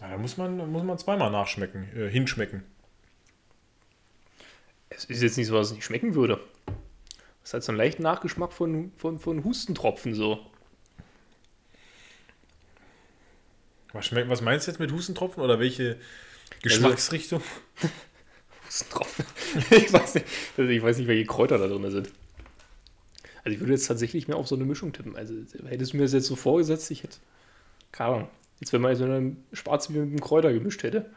[0.00, 2.64] Ja, da muss man, muss man zweimal nachschmecken, äh, hinschmecken.
[4.96, 6.40] Es ist jetzt nicht so, dass es nicht schmecken würde.
[7.42, 10.40] Es hat so einen leichten Nachgeschmack von, von, von Hustentropfen so.
[13.92, 15.98] Was, schmeckt, was meinst du jetzt mit Hustentropfen oder welche
[16.62, 17.42] Geschmacksrichtung?
[18.66, 19.24] Hustentropfen.
[19.70, 20.26] ich, weiß nicht,
[20.56, 22.10] also ich weiß nicht, welche Kräuter da drin sind.
[23.44, 25.16] Also ich würde jetzt tatsächlich mehr auf so eine Mischung tippen.
[25.16, 25.34] Also
[25.66, 27.18] hättest du mir das jetzt so vorgesetzt, ich hätte.
[27.92, 28.28] Keine Ahnung.
[28.58, 31.10] Jetzt, wenn man so eine Schwarzbier mit einem Kräuter gemischt hätte.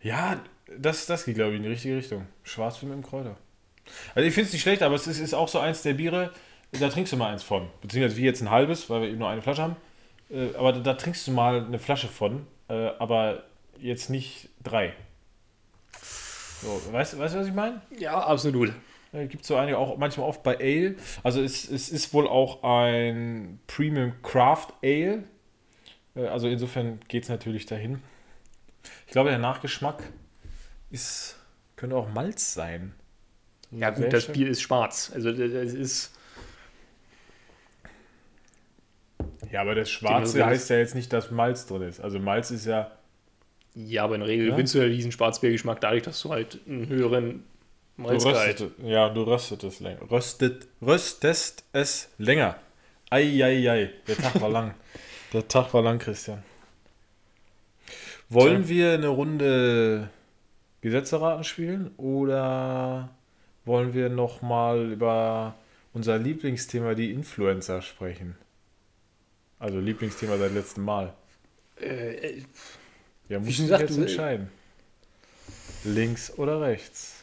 [0.00, 0.42] Ja,
[0.76, 2.26] das, das geht, glaube ich, in die richtige Richtung.
[2.42, 3.36] Schwarzbier mit dem Kräuter.
[4.14, 6.32] Also ich finde es nicht schlecht, aber es ist, ist auch so eins der Biere,
[6.72, 7.68] da trinkst du mal eins von.
[7.80, 9.76] Beziehungsweise wie jetzt ein halbes, weil wir eben nur eine Flasche haben.
[10.30, 13.44] Äh, aber da, da trinkst du mal eine Flasche von, äh, aber
[13.78, 14.92] jetzt nicht drei.
[16.60, 17.80] So, weißt, du- weißt was ich meine?
[17.98, 18.72] Ja, absolut.
[19.12, 20.96] Äh, Gibt so einige auch manchmal oft bei Ale.
[21.22, 25.22] Also es, es ist wohl auch ein Premium Craft Ale.
[26.14, 28.02] Also insofern geht es natürlich dahin.
[29.06, 30.02] Ich glaube, der Nachgeschmack
[30.90, 31.36] ist,
[31.76, 32.94] könnte auch Malz sein.
[33.70, 34.26] Ja gut, das.
[34.26, 35.10] Bier ist schwarz.
[35.14, 36.12] Also das ist.
[39.50, 42.00] Ja, aber das Schwarze heißt ja jetzt nicht, dass Malz drin ist.
[42.00, 42.90] Also Malz ist ja.
[43.74, 44.52] Ja, aber in der Regel Ja?
[44.52, 47.44] gewinnst du ja diesen Schwarzbiergeschmack dadurch, dass du halt einen höheren
[47.96, 48.60] Du Malzgehalt.
[48.60, 50.10] röstet, ja, du röstet es länger.
[50.10, 52.56] Röstet, röstest es länger.
[53.10, 54.74] Eieiei, der Tag war lang.
[55.32, 56.42] Der Tag war lang, Christian.
[58.30, 60.08] Wollen wir eine Runde
[60.80, 63.08] Gesetzeraten spielen oder
[63.64, 65.54] wollen wir nochmal über
[65.92, 68.36] unser Lieblingsthema, die Influencer, sprechen?
[69.58, 71.12] Also Lieblingsthema seit letztem Mal.
[71.80, 72.42] Äh,
[73.28, 74.48] Ja, muss ich jetzt du- entscheiden.
[75.84, 77.14] Links oder rechts?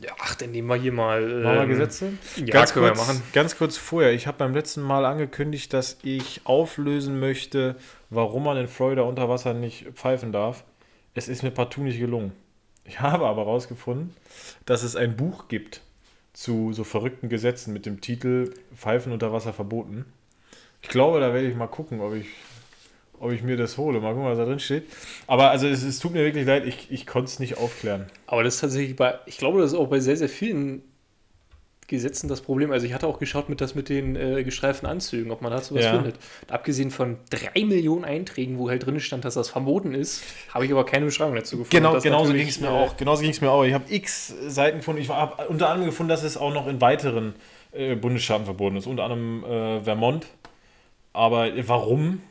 [0.00, 1.20] ja, ach, dann nehmen wir hier mal.
[1.20, 2.12] Machen wir ähm, Gesetze?
[2.36, 3.22] Ja, ganz, kurz, machen.
[3.32, 7.76] ganz kurz vorher, ich habe beim letzten Mal angekündigt, dass ich auflösen möchte,
[8.08, 10.64] warum man in Florida unter Wasser nicht pfeifen darf.
[11.14, 12.32] Es ist mir partout nicht gelungen.
[12.90, 14.16] Ich habe aber herausgefunden,
[14.66, 15.80] dass es ein Buch gibt
[16.32, 20.06] zu so verrückten Gesetzen mit dem Titel Pfeifen unter Wasser verboten.
[20.82, 22.26] Ich glaube, da werde ich mal gucken, ob ich,
[23.20, 24.00] ob ich mir das hole.
[24.00, 24.88] Mal gucken, was da drin steht.
[25.28, 28.06] Aber also es, es tut mir wirklich leid, ich, ich konnte es nicht aufklären.
[28.26, 30.82] Aber das ist tatsächlich bei, ich glaube, das ist auch bei sehr, sehr vielen
[31.90, 32.70] Gesetzen das Problem.
[32.72, 35.74] Also ich hatte auch geschaut mit das mit den äh, gestreiften Anzügen, ob man dazu
[35.74, 35.92] was Ja.
[35.92, 36.14] findet.
[36.42, 40.22] Und abgesehen von drei Millionen Einträgen, wo halt drin stand, dass das verboten ist,
[40.54, 41.76] habe ich aber keine Beschreibung dazu gefunden.
[41.76, 42.96] Genau, genauso ging es mir äh, auch.
[42.96, 43.64] Genauso ging es mir auch.
[43.64, 45.02] Ich habe x Seiten gefunden.
[45.02, 47.34] Ich habe unter anderem gefunden, dass es auch noch in weiteren
[47.72, 50.26] äh, Bundesstaaten verboten ist, unter anderem äh, Vermont.
[51.12, 52.22] Aber warum?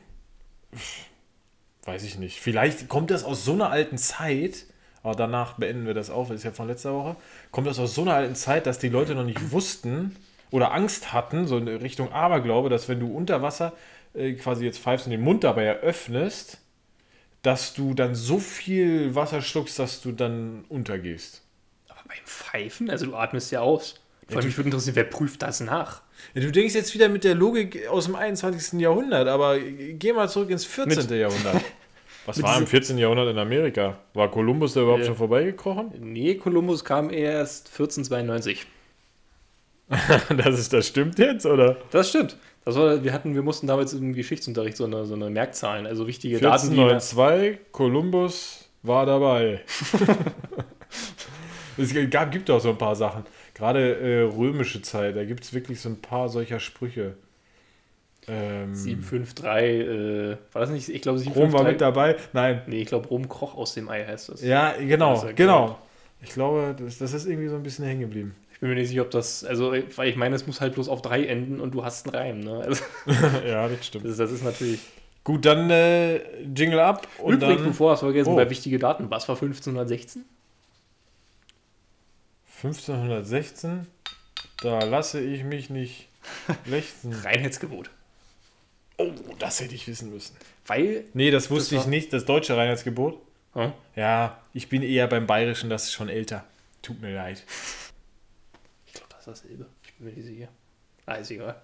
[1.84, 2.39] Weiß ich nicht.
[2.39, 4.65] Vielleicht kommt das aus so einer alten Zeit,
[5.10, 7.15] aber danach beenden wir das auch, das ist ja von letzter Woche.
[7.52, 10.15] Kommt das aus so einer alten Zeit, dass die Leute noch nicht wussten
[10.52, 13.74] oder Angst hatten, so in Richtung Aberglaube, dass wenn du unter Wasser
[14.13, 16.60] äh, quasi jetzt pfeifst und den Mund dabei eröffnest,
[17.41, 21.41] dass du dann so viel Wasser schluckst, dass du dann untergehst.
[21.88, 23.95] Aber beim Pfeifen, also du atmest ja aus.
[24.28, 26.04] Vor allem, mich würde interessieren, wer prüft das nach?
[26.36, 28.80] Ja, du denkst jetzt wieder mit der Logik aus dem 21.
[28.80, 30.98] Jahrhundert, aber geh mal zurück ins 14.
[31.08, 31.63] Mit- Jahrhundert.
[32.25, 32.97] Was war im diese- 14.
[32.97, 33.97] Jahrhundert in Amerika?
[34.13, 35.08] War Kolumbus da überhaupt Ja.
[35.08, 35.91] schon vorbeigekrochen?
[35.99, 38.65] Nee, Kolumbus kam erst 1492.
[40.38, 41.77] Das, ist, das stimmt jetzt, oder?
[41.91, 42.38] Das stimmt.
[42.63, 46.05] Das war, wir, hatten, wir mussten damals im Geschichtsunterricht so eine, so eine Merkzahlen, also
[46.05, 49.62] wichtige Daten, die 1492, Kolumbus war dabei.
[51.77, 53.23] es gab, gibt auch so ein paar Sachen.
[53.55, 57.15] Gerade äh, römische Zeit, da gibt es wirklich so ein paar solcher Sprüche.
[58.30, 60.88] Ähm, 753, äh, war das nicht?
[60.89, 61.72] Ich glaube Rom war 753.
[61.72, 62.15] mit dabei.
[62.34, 64.44] Nein, Nee, ich glaube Rom Kroch aus dem Ei heißt das.
[64.44, 65.80] ja, genau, Das ja genau.
[66.22, 68.36] Ich glaube, das, das ist irgendwie so ein bisschen hängen geblieben.
[68.54, 70.89] Ich bin mir nicht sicher, ob das, also, weil ich meine, es muss halt bloß
[70.89, 72.60] auf drei enden und du hast einen Reim, ne?
[72.65, 72.84] Also,
[73.48, 74.06] ja, das stimmt.
[74.06, 74.82] das, das ist natürlich.
[75.24, 78.36] Gut, dann äh, Jingle ab und Übrigens, dann bevor hast du vergessen, Oh.
[78.36, 80.26] bei wichtige Daten, was war 1516?
[82.63, 83.88] 1516.
[84.62, 86.10] Da lasse ich mich nicht
[86.65, 87.13] lechzen.
[87.13, 87.89] Reinheitsgebot.
[88.99, 90.35] Oh, das hätte ich wissen müssen.
[90.67, 92.12] Weil, Nee, das wusste Das ich nicht.
[92.13, 93.17] Das deutsche Reinheitsgebot.
[93.53, 93.71] hm?
[93.95, 96.43] Ja, ich bin eher beim Bayerischen, das ist schon älter.
[96.81, 97.43] Tut mir leid.
[98.85, 99.65] ich glaube, das ist dasselbe.
[99.85, 100.47] Ich bin mir nicht sicher.
[101.05, 101.55] Ah, ist egal.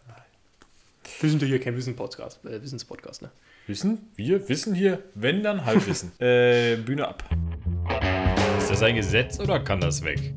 [1.19, 3.31] Wir sind ja hier kein Wissen-Podcast, äh, Wissenspodcast, ne?
[3.67, 4.09] Wissen?
[4.15, 6.11] Wir wissen hier, wenn dann Halbwissen.
[6.19, 7.23] äh, Bühne ab.
[8.57, 10.33] Ist das ein Gesetz oder kann das weg?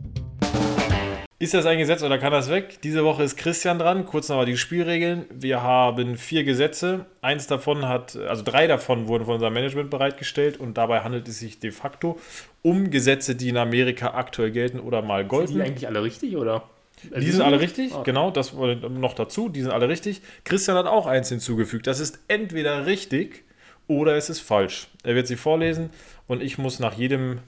[1.41, 2.79] Ist das ein Gesetz oder kann das weg?
[2.83, 4.07] Diese Woche ist Christian dran.
[4.07, 5.25] Kurz nochmal die Spielregeln.
[5.31, 7.07] Wir haben vier Gesetze.
[7.23, 11.39] Eins davon hat, also drei davon wurden von unserem Management bereitgestellt und dabei handelt es
[11.39, 12.19] sich de facto
[12.63, 15.55] um Gesetze, die in Amerika aktuell gelten oder mal Sind golden.
[15.55, 16.65] die eigentlich alle richtig, oder?
[17.13, 18.03] Also Die sind alle richtig, Ah.
[18.03, 20.21] genau, das wurde noch dazu, die sind alle richtig.
[20.43, 21.87] Christian hat auch eins hinzugefügt.
[21.87, 23.45] Das ist entweder richtig
[23.87, 24.89] oder es ist falsch.
[25.05, 25.91] Er wird sie vorlesen
[26.27, 27.39] und ich muss nach jedem,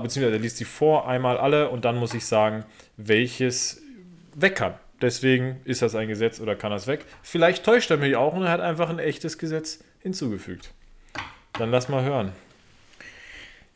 [0.00, 2.64] beziehungsweise er liest sie vor, einmal alle und dann muss ich sagen,
[2.96, 3.80] welches
[4.34, 4.74] weg kann.
[5.00, 7.04] Deswegen ist das ein Gesetz oder kann das weg.
[7.22, 10.72] Vielleicht täuscht er mich auch und er hat einfach ein echtes Gesetz hinzugefügt.
[11.52, 12.32] Dann lass mal hören.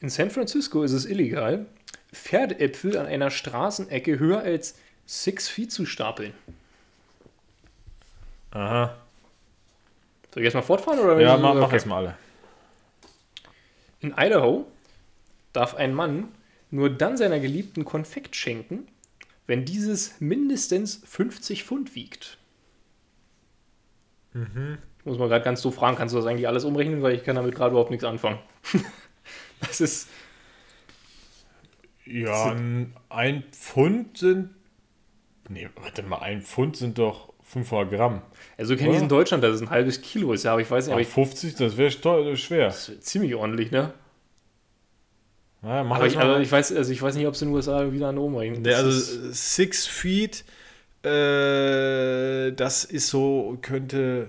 [0.00, 1.66] In San Francisco ist es illegal,
[2.12, 6.34] Pferdeäpfel an einer Straßenecke höher als 6 Feet zu stapeln.
[8.50, 8.94] Aha.
[10.34, 10.98] Soll ich erstmal fortfahren?
[10.98, 11.76] Oder Ja, mach, mach Okay.
[11.76, 12.14] es mal alle.
[14.00, 14.66] In Idaho
[15.52, 16.28] darf ein Mann
[16.70, 18.86] nur dann seiner Geliebten Konfekt schenken,
[19.46, 22.38] wenn dieses mindestens 50 Pfund wiegt.
[24.34, 27.24] Ich muss mal gerade ganz so fragen, kannst du das eigentlich alles umrechnen, weil ich
[27.24, 28.38] kann damit gerade überhaupt nichts anfangen.
[29.60, 30.08] das ist,
[32.06, 34.50] Ja, ein- ein Pfund sind.
[35.48, 38.22] Nee, warte mal, ein Pfund sind doch 500 Gramm.
[38.56, 40.70] also kenne ich es in Deutschland, dass es ein halbes Kilo ist, ja, aber ich
[40.70, 41.90] weiß nicht, aber ich, 50, das wäre
[42.36, 42.66] schwer.
[42.66, 43.92] das ist ziemlich ordentlich, ne?
[45.62, 47.54] Ja, mach Aber ich, also ich, weiß, also ich weiß nicht, ob es in den
[47.54, 48.16] USA wieder an.
[48.64, 50.44] Der, Das also Six Feet,
[51.04, 54.28] äh, das ist so, könnte.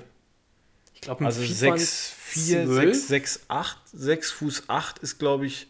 [0.93, 2.95] ich glaube, Also Feet waren 6, 4, 12.
[2.95, 5.67] 6, 6, 8, 6 Fuß 8 ist, glaube ich,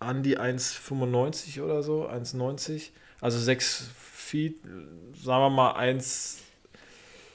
[0.00, 2.90] an die 1,95 oder so, 1,90.
[3.20, 4.56] Also 6 Feet,
[5.22, 6.38] sagen wir mal 1.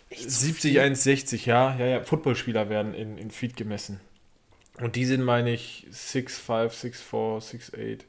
[0.09, 0.81] Echt so 70, viel?
[0.81, 1.75] 1,60, ja.
[1.77, 2.03] Ja, ja.
[2.03, 4.01] Footballspieler werden in, in Feet gemessen.
[4.81, 7.99] Und die sind, meine ich, 6'5, 6'4, 6'8.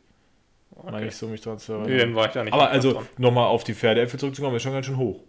[0.85, 1.09] Meine Okay.
[1.09, 1.99] ich so, mich dran zu Nee, erinnern.
[1.99, 2.53] dann war ich da nicht.
[2.55, 5.21] Aber also, nochmal auf die Pferdeäpfel zurückzukommen, ist schon ganz schön hoch.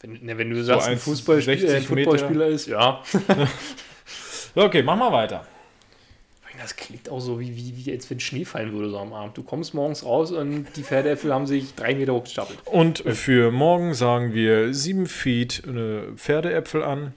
[0.00, 1.80] Wenn, ne, wenn du sagst, ein 1,60 Fußballspieler.
[1.82, 3.02] Footballspieler ist, ja.
[4.54, 5.46] So, okay, mach mal weiter.
[6.60, 9.36] Das klingt auch so, wie, wie, wie als wenn Schnee fallen würde so am Abend.
[9.36, 12.58] Du kommst morgens raus und die Pferdeäpfel haben sich drei Meter hochgestapelt.
[12.66, 17.12] Und für morgen sagen wir 7 Feet äh, Pferdeäpfel an.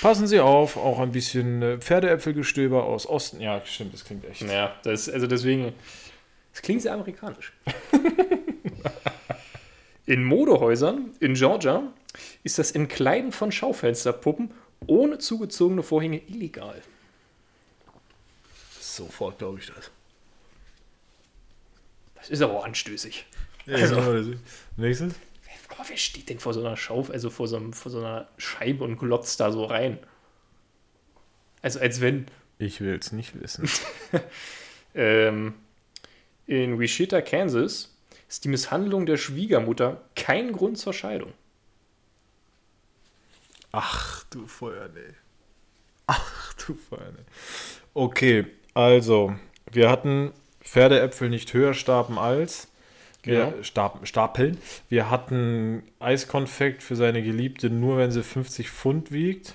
[0.00, 3.40] Passen Sie auf, auch ein bisschen äh, Pferdeäpfelgestöber aus Osten.
[3.40, 4.42] Ja, stimmt, das klingt echt.
[4.42, 5.72] Naja, das, also deswegen,
[6.52, 7.52] das klingt sehr amerikanisch.
[10.06, 11.82] in Modehäusern in Georgia
[12.42, 14.50] ist das Entkleiden von Schaufensterpuppen
[14.86, 16.82] ohne zugezogene Vorhänge illegal.
[18.78, 19.90] Sofort glaube ich das.
[22.16, 23.26] Das ist aber auch anstößig.
[23.66, 23.96] Also.
[23.96, 24.34] Also-
[24.76, 25.14] Nächstes.
[25.76, 28.28] Aber wer steht denn vor so einer Schauf, also vor so, einem, vor so einer
[28.36, 29.98] Scheibe und glotzt da so rein?
[31.62, 32.26] Also als wenn
[32.58, 33.68] Ich will es nicht wissen.
[34.94, 35.54] ähm,
[36.46, 37.96] in Wichita, Kansas,
[38.28, 41.32] ist die Misshandlung der Schwiegermutter kein Grund zur Scheidung.
[43.72, 45.14] Ach du Feuernäh.
[46.06, 47.24] Ach du Feuernäh.
[47.92, 49.34] Okay, also,
[49.72, 52.68] wir hatten Pferdeäpfel nicht höher starben als.
[53.24, 53.52] Genau.
[53.62, 54.58] stab, stapeln.
[54.88, 59.54] Wir hatten Eiskonfekt für seine Geliebte nur, wenn sie 50 Pfund wiegt.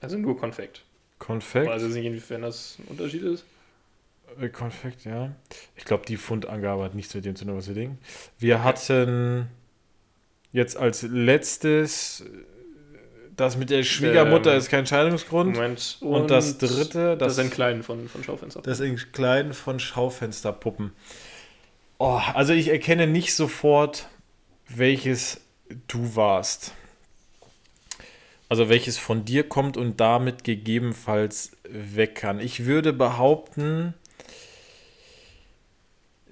[0.00, 0.82] Also nur Konfekt.
[1.18, 1.66] Konfekt.
[1.68, 3.44] Weiß jetzt nicht, inwiefern das ein Unterschied ist.
[4.40, 5.32] Äh, Konfekt, ja.
[5.76, 7.98] Ich glaube, die Pfundangabe hat nichts mit dem zu tun, was wir denken.
[8.38, 9.48] Wir hatten
[10.52, 12.24] jetzt als letztes äh,
[13.36, 15.54] das mit der Schwiegermutter Ähm, ist kein Scheidungsgrund.
[15.56, 15.98] Moment.
[16.00, 18.60] Und das dritte, das, das- ist ein Kleinen von, von Schaufenster.
[18.62, 20.92] Das in kleinen von Schaufensterpuppen.
[22.02, 24.08] Oh, also ich erkenne nicht sofort,
[24.70, 25.42] welches
[25.86, 26.72] du warst.
[28.48, 32.40] Also welches von dir kommt und damit gegebenenfalls weg kann.
[32.40, 33.92] Ich würde behaupten,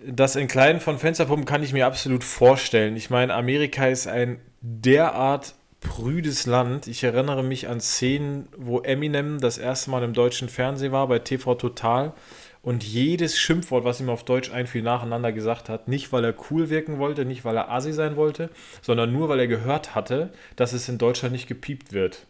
[0.06, 2.96] das in kleinen von Fensterpuppen kann ich mir absolut vorstellen.
[2.96, 6.86] Ich meine, Amerika ist ein derart prüdes Land.
[6.86, 11.18] Ich erinnere mich an Szenen, wo Eminem das erste Mal im deutschen Fernsehen war, bei
[11.18, 12.14] TV Total.
[12.62, 15.88] Und jedes Schimpfwort, was ihm auf Deutsch einfiel, nacheinander gesagt hat.
[15.88, 18.50] Nicht, weil er cool wirken wollte, nicht, weil er asi sein wollte,
[18.82, 22.26] sondern nur, weil er gehört hatte, dass es in Deutschland nicht gepiept wird.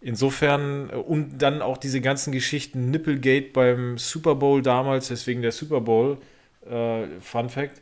[0.00, 5.52] Insofern, äh, und dann auch diese ganzen Geschichten, Nipplegate beim Super Bowl damals, deswegen der
[5.52, 6.18] Super Bowl,
[6.68, 7.80] äh, Fun Fact,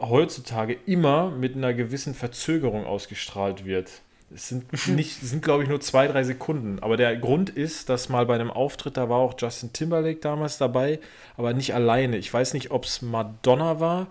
[0.00, 4.02] heutzutage immer mit einer gewissen Verzögerung ausgestrahlt wird.
[4.34, 6.78] Es sind sind glaube ich nur zwei, drei Sekunden.
[6.80, 10.58] Aber der Grund ist, dass mal bei einem Auftritt, da war auch Justin Timberlake damals
[10.58, 11.00] dabei,
[11.36, 12.18] aber nicht alleine.
[12.18, 14.08] Ich weiß nicht, ob es Madonna war.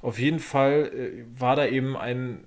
[0.00, 2.44] Auf jeden Fall äh, war da eben ein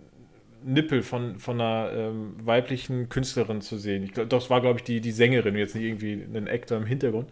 [0.63, 4.03] Nippel von, von einer ähm, weiblichen Künstlerin zu sehen.
[4.03, 6.85] Ich glaub, das war, glaube ich, die, die Sängerin, jetzt nicht irgendwie ein Actor im
[6.85, 7.29] Hintergrund.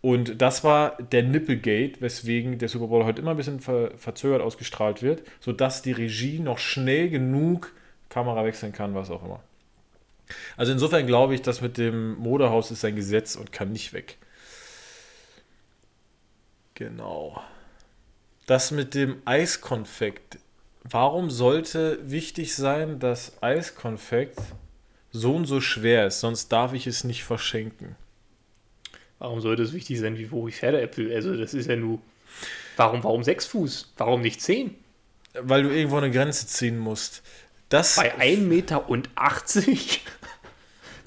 [0.00, 4.42] Und das war der Nipplegate, weswegen der Super Bowl heute immer ein bisschen ver verzögert
[4.42, 7.72] ausgestrahlt wird, sodass die Regie noch schnell genug
[8.14, 9.42] Kamera wechseln kann, was auch immer.
[10.56, 14.18] Also insofern glaube ich, das mit dem Modehaus ist ein Gesetz und kann nicht weg.
[16.74, 17.42] Genau.
[18.46, 20.38] Das mit dem Eiskonfekt.
[20.84, 24.38] Warum sollte wichtig sein, dass Eiskonfekt
[25.10, 26.20] so und so schwer ist?
[26.20, 27.96] Sonst darf ich es nicht verschenken.
[29.18, 31.12] Warum sollte es wichtig sein, wie hoch ich Pferdeäpfel?
[31.12, 32.00] Also, das ist ja nur.
[32.76, 33.92] Warum, warum sechs Fuß?
[33.96, 34.76] Warum nicht zehn?
[35.32, 37.22] Weil du irgendwo eine Grenze ziehen musst.
[37.74, 38.86] Das, Bei 1,80 Meter?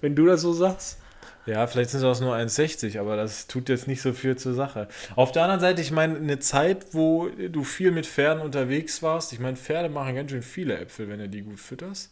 [0.01, 0.97] Wenn du das so sagst.
[1.45, 4.53] ja, vielleicht sind es auch nur 1,60, aber das tut jetzt nicht so viel zur
[4.53, 4.89] Sache.
[5.15, 9.31] Auf der anderen Seite, ich meine, eine Zeit, wo du viel mit Pferden unterwegs warst,
[9.31, 12.11] ich meine, Pferde machen ganz schön viele Äpfel, wenn du die gut fütterst.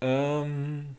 [0.00, 0.94] Ähm,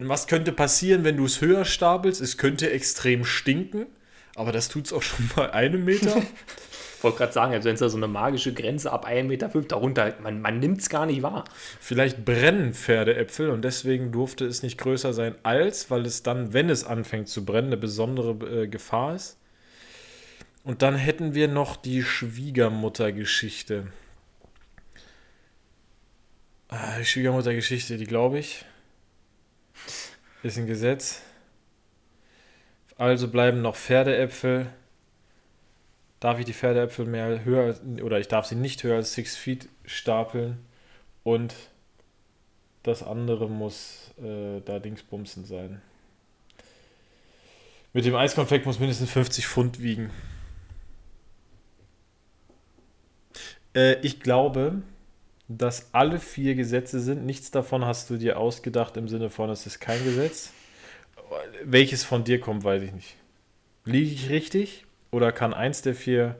[0.00, 2.20] was könnte passieren, wenn du es höher stapelst?
[2.20, 3.86] Es könnte extrem stinken,
[4.34, 6.20] aber das tut es auch schon bei einem Meter.
[6.96, 9.48] Ich wollte gerade sagen, also wenn es da so eine magische Grenze ab 1,5 Meter
[9.48, 11.44] darunter, man, man nimmt es gar nicht wahr.
[11.78, 16.70] Vielleicht brennen Pferdeäpfel und deswegen durfte es nicht größer sein als, weil es dann, wenn
[16.70, 19.38] es anfängt zu brennen, eine besondere äh, Gefahr ist.
[20.64, 23.88] Und dann hätten wir noch die Schwiegermuttergeschichte.
[26.68, 28.64] Ah, Die Schwiegermuttergeschichte, die glaube ich,
[30.42, 31.20] ist ein Gesetz.
[32.96, 34.72] Also bleiben noch Pferdeäpfel.
[36.26, 39.68] Darf ich die Pferdeäpfel mehr höher oder ich darf sie nicht höher als 6 Feet
[39.84, 40.58] stapeln
[41.22, 41.54] und
[42.82, 45.80] das andere muss äh, da Dingsbumsen sein.
[47.92, 50.10] Mit dem Eiskonfekt muss mindestens 50 Pfund wiegen.
[53.76, 54.82] Äh, ich glaube,
[55.46, 57.24] dass alle vier Gesetze sind.
[57.24, 60.50] Nichts davon hast du dir ausgedacht im Sinne von, es ist kein Gesetz.
[61.62, 63.14] Welches von dir kommt, weiß ich nicht.
[63.84, 64.85] Liege ich richtig?
[65.10, 66.36] Oder kann eins der vier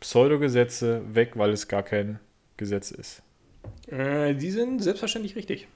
[0.00, 2.18] Pseudogesetze weg, weil es gar kein
[2.56, 3.22] Gesetz ist?
[3.88, 5.68] Äh, die sind selbstverständlich richtig.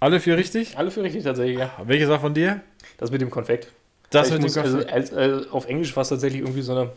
[0.00, 0.76] Alle vier richtig?
[0.76, 1.70] Alle für richtig tatsächlich, ja.
[1.84, 2.60] Welches war von dir?
[2.98, 3.72] Das mit dem Konfekt.
[4.10, 4.92] Das ich mit dem muss, also, Konfekt.
[4.92, 6.90] als, äh, auf Englisch war es tatsächlich irgendwie so eine,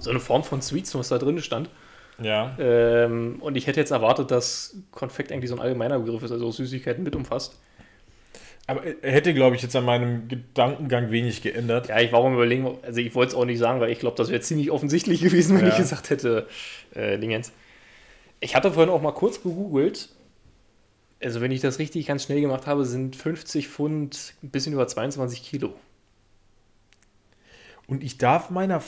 [0.00, 1.68] so eine Form von Sweets, was da drin stand.
[2.22, 2.54] Ja.
[2.58, 6.50] Ähm, und ich hätte jetzt erwartet, dass Konfekt eigentlich so ein allgemeiner Begriff ist, also
[6.50, 7.58] Süßigkeiten mit umfasst.
[8.66, 11.88] Aber er hätte, glaube ich, jetzt an meinem Gedankengang wenig geändert.
[11.88, 14.16] Ja, ich war am überlegen, also ich wollte es auch nicht sagen, weil ich glaube,
[14.16, 15.72] das wäre ziemlich offensichtlich gewesen, wenn Ja.
[15.72, 16.46] ich gesagt hätte,
[16.94, 17.52] äh, Dingens.
[18.40, 20.08] Ich hatte vorhin auch mal kurz gegoogelt.
[21.22, 24.86] Also, wenn ich das richtig ganz schnell gemacht habe, sind 50 Pfund ein bisschen über
[24.86, 25.74] 22 Kilo.
[27.86, 28.82] Und ich darf meiner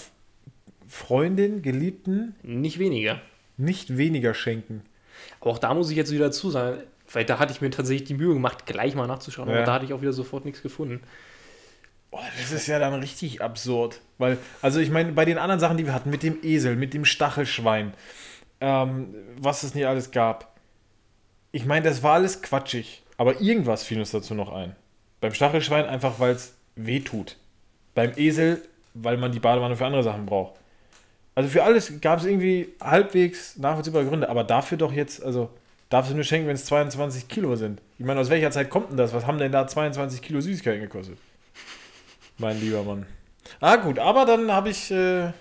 [0.89, 3.21] Freundin, Geliebten, Nicht weniger.
[3.57, 4.83] nicht weniger schenken.
[5.41, 6.83] Aber auch da muss ich jetzt wieder dazu sagen,
[7.13, 9.57] weil da hatte ich mir tatsächlich die Mühe gemacht, gleich mal nachzuschauen, Ja.
[9.57, 11.03] aber da hatte ich auch wieder sofort nichts gefunden.
[12.11, 14.01] Oh, das ist ja dann richtig absurd.
[14.19, 16.93] Weil, also ich meine, bei den anderen Sachen, die wir hatten, mit dem Esel, mit
[16.93, 17.95] dem Stachelschwein,
[18.61, 20.53] ähm, was es nicht alles gab.
[21.53, 23.03] Ich meine, das war alles quatschig.
[23.17, 24.77] Aber irgendwas fiel uns dazu noch ein.
[25.21, 27.37] Beim Stachelschwein einfach, weil es weh tut.
[27.95, 28.63] Beim Esel,
[28.95, 30.55] weil man die Badewanne für andere Sachen braucht.
[31.35, 34.29] Also für alles gab es irgendwie halbwegs nachvollziehbare Gründe.
[34.29, 35.49] Aber dafür doch jetzt, also
[35.93, 37.81] darfst du nur schenken, wenn es 22 Kilo sind.
[37.99, 39.13] Ich meine, aus welcher Zeit kommt denn das?
[39.13, 41.19] Was haben denn da 22 Kilo Süßigkeiten gekostet?
[42.39, 43.07] Mein lieber Mann.
[43.61, 45.33] Ah, gut, aber dann habe ich äh,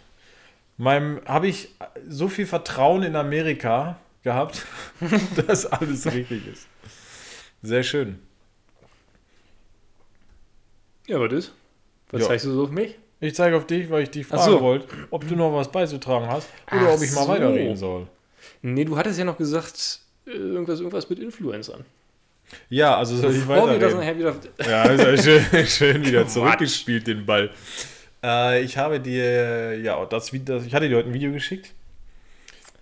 [0.78, 1.70] meinem habe ich
[2.08, 4.66] so viel Vertrauen in Amerika gehabt,
[5.47, 6.68] dass alles richtig ist.
[7.62, 8.20] Sehr schön.
[11.08, 11.54] Ja, was ist?
[12.12, 12.28] Was Ja.
[12.28, 12.97] zeigst du so auf mich?
[13.20, 14.62] Ich zeige auf dich, weil ich dich fragen so.
[14.62, 17.28] wollte, ob du noch was beizutragen hast oder Ach ob ich mal so.
[17.30, 18.08] weiterreden soll.
[18.64, 21.84] Nee, du hattest ja noch gesagt, irgendwas, irgendwas mit Influencern.
[22.70, 24.36] Ja, also soll ich wir das nachher wieder.
[24.60, 27.50] Ja, ja schön, schön wieder zurückgespielt, den Ball.
[28.24, 31.72] Äh, ich habe dir, ja, das, Video- das, ich hatte dir heute ein Video geschickt.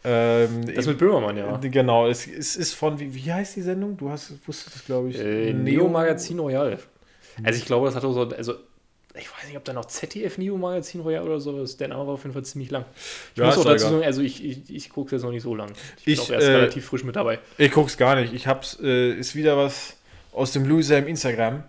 [0.04, 1.58] Ähm, Das mit Böhmermann, ja.
[1.58, 3.98] Genau, es, es ist von, wie, wie heißt die Sendung?
[3.98, 5.20] Du hast, wusstest das, glaube ich.
[5.20, 6.80] Äh, Neo Magazin Royal.
[7.44, 8.56] Also ich glaube, das hat auch so, also
[9.20, 11.80] ich weiß nicht, ob da noch ZDF Neo Magazin Royal oder so ist.
[11.80, 12.86] Der Name war auf jeden Fall ziemlich lang.
[13.34, 15.56] Ich Ja, muss auch dazu sagen, also ich, ich, ich gucke jetzt noch nicht so
[15.56, 15.72] lang.
[15.98, 17.40] Ich, Ich, glaube, er ist äh, relativ frisch mit dabei.
[17.58, 18.34] Ich guck's gar nicht.
[18.34, 19.98] Ich hab's, äh, ist wieder was
[20.32, 21.64] aus dem Loser im Instagram.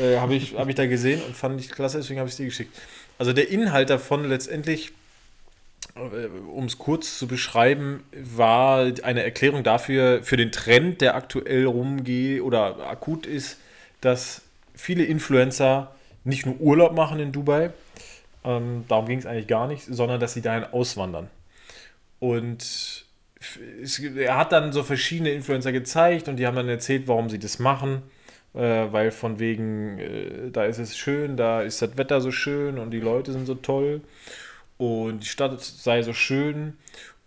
[0.00, 2.36] Äh, habe ich, hab ich da gesehen und fand ich klasse, deswegen habe ich es
[2.36, 2.76] dir geschickt.
[3.18, 4.92] Also der Inhalt davon letztendlich,
[6.54, 12.42] um es kurz zu beschreiben, war eine Erklärung dafür, für den Trend, der aktuell rumgeht
[12.42, 13.58] oder akut ist,
[14.00, 14.42] dass
[14.74, 15.94] viele Influencer
[16.24, 17.72] nicht nur Urlaub machen in Dubai,
[18.44, 21.28] ähm, darum ging es eigentlich gar nicht, sondern dass sie dahin auswandern.
[22.18, 23.06] Und
[23.82, 27.38] es, er hat dann so verschiedene Influencer gezeigt und die haben dann erzählt, warum sie
[27.38, 28.02] das machen.
[28.52, 32.78] Äh, weil von wegen, äh, da ist es schön, da ist das Wetter so schön
[32.78, 34.00] und die Leute sind so toll
[34.76, 36.76] und die Stadt sei so schön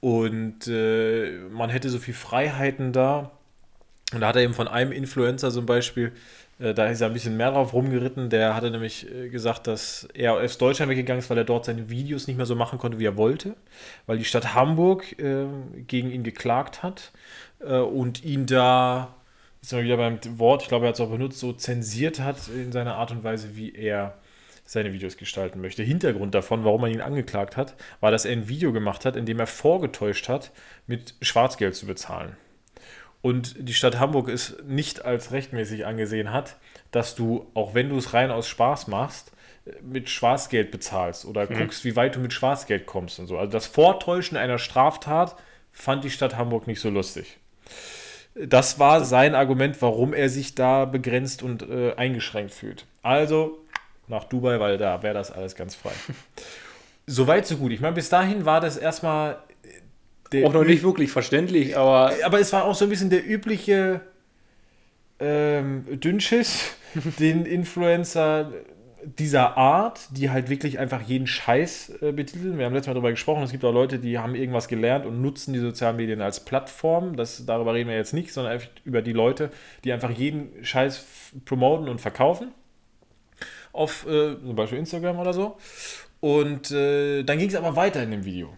[0.01, 3.31] und äh, man hätte so viel Freiheiten da.
[4.13, 6.11] Und da hat er eben von einem Influencer zum Beispiel,
[6.73, 10.33] da ist er ein bisschen mehr drauf rumgeritten, der hatte nämlich äh, gesagt, dass er
[10.33, 13.05] aus Deutschland weggegangen ist, weil er dort seine Videos nicht mehr so machen konnte, wie
[13.05, 13.55] er wollte,
[14.05, 15.45] weil die Stadt Hamburg äh,
[15.87, 17.11] gegen ihn geklagt hat
[17.59, 19.15] äh, und ihn da,
[19.61, 22.19] jetzt sind wir wieder beim Wort, ich glaube, er hat es auch benutzt, so zensiert
[22.19, 24.17] hat in seiner Art und Weise, wie er
[24.65, 25.83] seine Videos gestalten möchte.
[25.83, 29.25] Hintergrund davon, warum man ihn angeklagt hat, war, dass er ein Video gemacht hat, in
[29.25, 30.51] dem er vorgetäuscht hat,
[30.87, 32.37] mit Schwarzgeld zu bezahlen
[33.23, 36.57] und die Stadt Hamburg es nicht als rechtmäßig angesehen hat,
[36.91, 39.31] dass du, auch wenn du es rein aus Spaß machst,
[39.81, 43.37] mit Schwarzgeld bezahlst oder guckst, wie weit du mit Schwarzgeld kommst und so.
[43.37, 45.37] Also das Vortäuschen einer Straftat
[45.71, 47.37] fand die Stadt Hamburg nicht so lustig.
[48.35, 52.85] Das war sein Argument, warum er sich da begrenzt und äh, eingeschränkt fühlt.
[53.03, 53.57] Also
[54.09, 55.93] nach Dubai, weil da wäre das alles ganz frei.
[57.07, 57.71] Soweit, so gut.
[57.71, 59.37] Ich meine, bis dahin war das erstmal
[60.33, 63.27] der Auch noch nicht wirklich verständlich, aber aber es war auch so ein bisschen der
[63.27, 64.01] übliche
[65.19, 66.75] ähm, Dünnschiss,
[67.19, 68.51] den Influencer
[69.05, 72.57] dieser Art, die halt wirklich einfach jeden Scheiß äh, betiteln.
[72.57, 75.21] Wir haben letztes Mal darüber gesprochen, es gibt auch Leute, die haben irgendwas gelernt und
[75.21, 77.15] nutzen die sozialen Medien als Plattform.
[77.15, 79.49] Das, darüber reden wir jetzt nicht, sondern einfach über die Leute,
[79.83, 81.05] die einfach jeden Scheiß
[81.45, 82.51] promoten und verkaufen.
[83.71, 85.57] Auf äh, zum Beispiel Instagram oder so.
[86.19, 88.55] Und äh, dann ging es aber weiter in dem Video.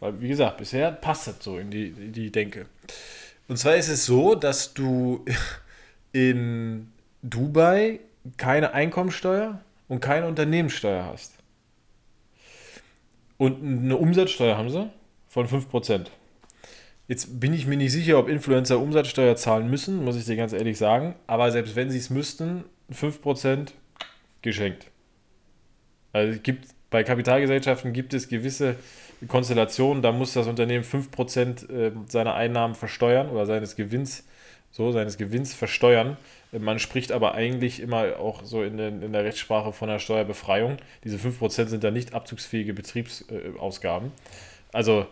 [0.00, 2.66] Weil, wie gesagt, bisher passt das so in die, in die Denke.
[3.48, 5.24] Und zwar ist es so, dass du
[6.12, 6.92] in
[7.22, 8.00] Dubai
[8.36, 11.34] keine Einkommensteuer und keine Unternehmenssteuer hast.
[13.38, 14.90] Und eine Umsatzsteuer haben sie
[15.28, 16.06] von 5%.
[17.06, 20.52] Jetzt bin ich mir nicht sicher, ob Influencer Umsatzsteuer zahlen müssen, muss ich dir ganz
[20.52, 21.14] ehrlich sagen.
[21.26, 23.68] Aber selbst wenn sie es müssten, 5%
[24.42, 24.90] geschenkt.
[26.12, 28.76] Also es gibt, bei Kapitalgesellschaften gibt es gewisse
[29.26, 34.24] Konstellationen, da muss das Unternehmen 5% äh, seiner Einnahmen versteuern oder seines Gewinns,
[34.70, 36.16] so seines Gewinns versteuern.
[36.52, 39.98] Äh, Man spricht aber eigentlich immer auch so in, den, in der Rechtssprache von der
[39.98, 40.76] Steuerbefreiung.
[41.04, 44.12] Diese 5% sind dann nicht abzugsfähige Betriebsausgaben.
[44.72, 45.06] Also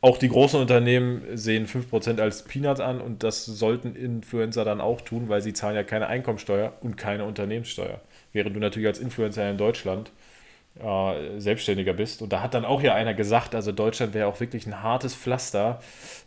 [0.00, 5.00] auch die großen Unternehmen sehen 5% als Peanut an und das sollten Influencer dann auch
[5.00, 8.00] tun, weil sie zahlen ja keine Einkommensteuer und keine Unternehmenssteuer.
[8.32, 10.10] Während du natürlich als Influencer in Deutschland
[10.80, 12.22] äh, Selbstständiger bist.
[12.22, 15.14] Und da hat dann auch ja einer gesagt, also Deutschland wäre auch wirklich ein hartes
[15.14, 15.80] Pflaster,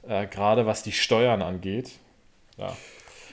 [0.08, 1.92] äh, gerade was die Steuern angeht.
[2.58, 2.76] Ja.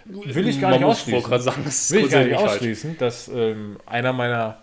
[0.04, 1.40] Will ich gar nicht man muss ausschließen.
[1.40, 2.50] sagen, Will ich gar nicht falsch.
[2.52, 4.62] ausschließen, dass ähm, einer meiner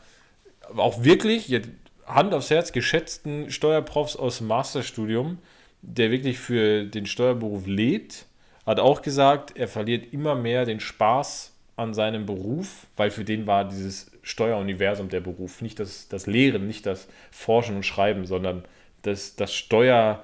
[0.78, 1.70] auch wirklich, jetzt
[2.06, 5.39] Hand aufs Herz, geschätzten Steuerprofs aus dem Masterstudium,
[5.82, 8.26] der wirklich für den Steuerberuf lebt,
[8.66, 13.47] hat auch gesagt, er verliert immer mehr den Spaß an seinem Beruf, weil für den
[13.47, 18.64] war dieses Steueruniversum der Beruf, nicht das, das Lehren, nicht das Forschen und Schreiben, sondern
[19.02, 20.24] das, das, Steuer,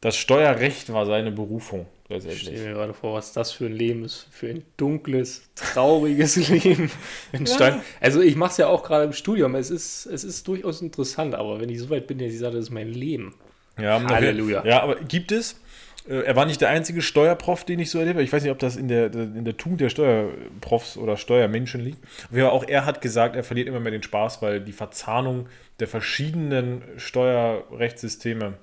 [0.00, 4.04] das Steuerrecht war seine Berufung Ich stelle mir gerade vor, was das für ein Leben
[4.04, 4.26] ist.
[4.30, 6.90] Für ein dunkles, trauriges Leben.
[7.32, 7.80] in Stein.
[8.00, 9.54] Also ich mache es ja auch gerade im Studium.
[9.54, 12.56] Es ist, es ist durchaus interessant, aber wenn ich so weit bin, dass ich sage,
[12.56, 13.34] das ist mein Leben.
[13.78, 14.64] Ja, Halleluja.
[14.66, 15.61] Ja, aber gibt es?
[16.08, 18.22] Äh, Er war nicht der einzige Steuerprof, den ich so erlebe.
[18.22, 21.98] Ich weiß nicht, ob das in der, in der Tugend der Steuerprofs oder Steuermenschen liegt.
[22.42, 25.48] Auch er hat gesagt, er verliert immer mehr den Spaß, weil die Verzahnung
[25.80, 28.54] der verschiedenen Steuerrechtssysteme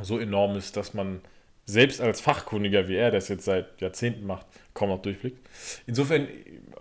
[0.00, 1.20] so enorm ist, dass man
[1.66, 5.38] selbst als Fachkundiger, wie er das jetzt seit Jahrzehnten macht, kaum noch durchblickt.
[5.86, 6.26] Insofern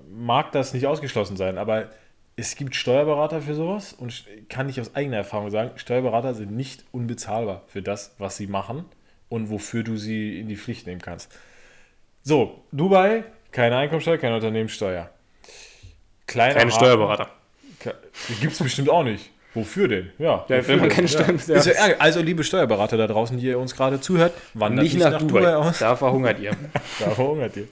[0.09, 1.89] mag das nicht ausgeschlossen sein, aber
[2.35, 6.85] es gibt Steuerberater für sowas und kann ich aus eigener Erfahrung sagen, Steuerberater sind nicht
[6.91, 8.85] unbezahlbar für das, was sie machen
[9.29, 11.31] und wofür du sie in die Pflicht nehmen kannst.
[12.23, 15.09] So, Dubai, keine Einkommensteuer, keine Unternehmenssteuer.
[16.27, 16.79] Kleiner Keine Haken.
[16.83, 17.29] Steuerberater.
[18.41, 19.29] Gibt es bestimmt auch nicht.
[19.55, 20.09] Wofür denn?
[20.19, 20.95] Ja, Ja, wofür wenn man denn?
[20.95, 21.55] keine Steuern- ja.
[21.55, 21.73] Ist ja.
[21.97, 25.55] Also, liebe Steuerberater da draußen, die ihr uns gerade zuhört, wandert Nicht nach, Dubai.
[25.55, 25.79] aus.
[25.79, 26.51] Da verhungert ihr.
[26.99, 27.67] Da verhungert ihr.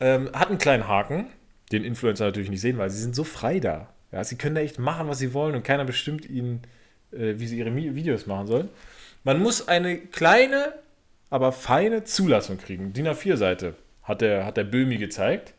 [0.00, 1.26] Ähm, hat einen kleinen Haken,
[1.72, 3.88] den Influencer natürlich nicht sehen, weil sie sind so frei da.
[4.12, 6.62] Ja, sie können da echt machen, was sie wollen und keiner bestimmt ihnen,
[7.12, 8.68] äh, wie sie ihre Mi- Videos machen sollen.
[9.24, 10.74] Man muss eine kleine,
[11.28, 12.92] aber feine Zulassung kriegen.
[12.92, 15.54] DIN A4-Seite hat der, hat der Böhmi gezeigt.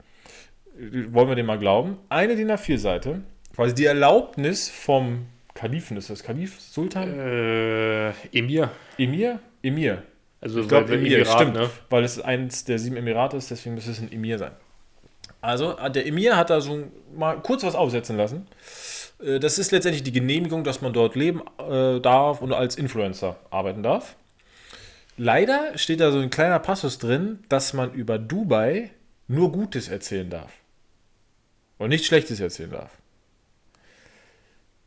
[0.75, 1.97] Wollen wir dem mal glauben?
[2.09, 3.21] Eine DIN A4-Seite,
[3.55, 6.59] quasi die Erlaubnis vom Kalifen, ist das Kalif?
[6.59, 7.19] Sultan?
[7.19, 8.71] äh, Emir.
[8.97, 9.39] Emir?
[9.61, 10.03] Emir.
[10.39, 11.69] Also Ich glaube, Emir, Emirat, stimmt, ne?
[11.89, 14.53] weil es eins der sieben Emirate ist, deswegen müsste es ein Emir sein.
[15.41, 18.47] Also, äh, der Emir hat da so mal kurz was aufsetzen lassen.
[19.23, 23.37] Äh, Das ist letztendlich die Genehmigung, dass man dort leben äh, darf und als Influencer
[23.49, 24.15] arbeiten darf.
[25.17, 28.91] Leider steht da so ein kleiner Passus drin, dass man über Dubai
[29.27, 30.51] nur Gutes erzählen darf.
[31.77, 32.91] Und nicht Schlechtes erzählen darf.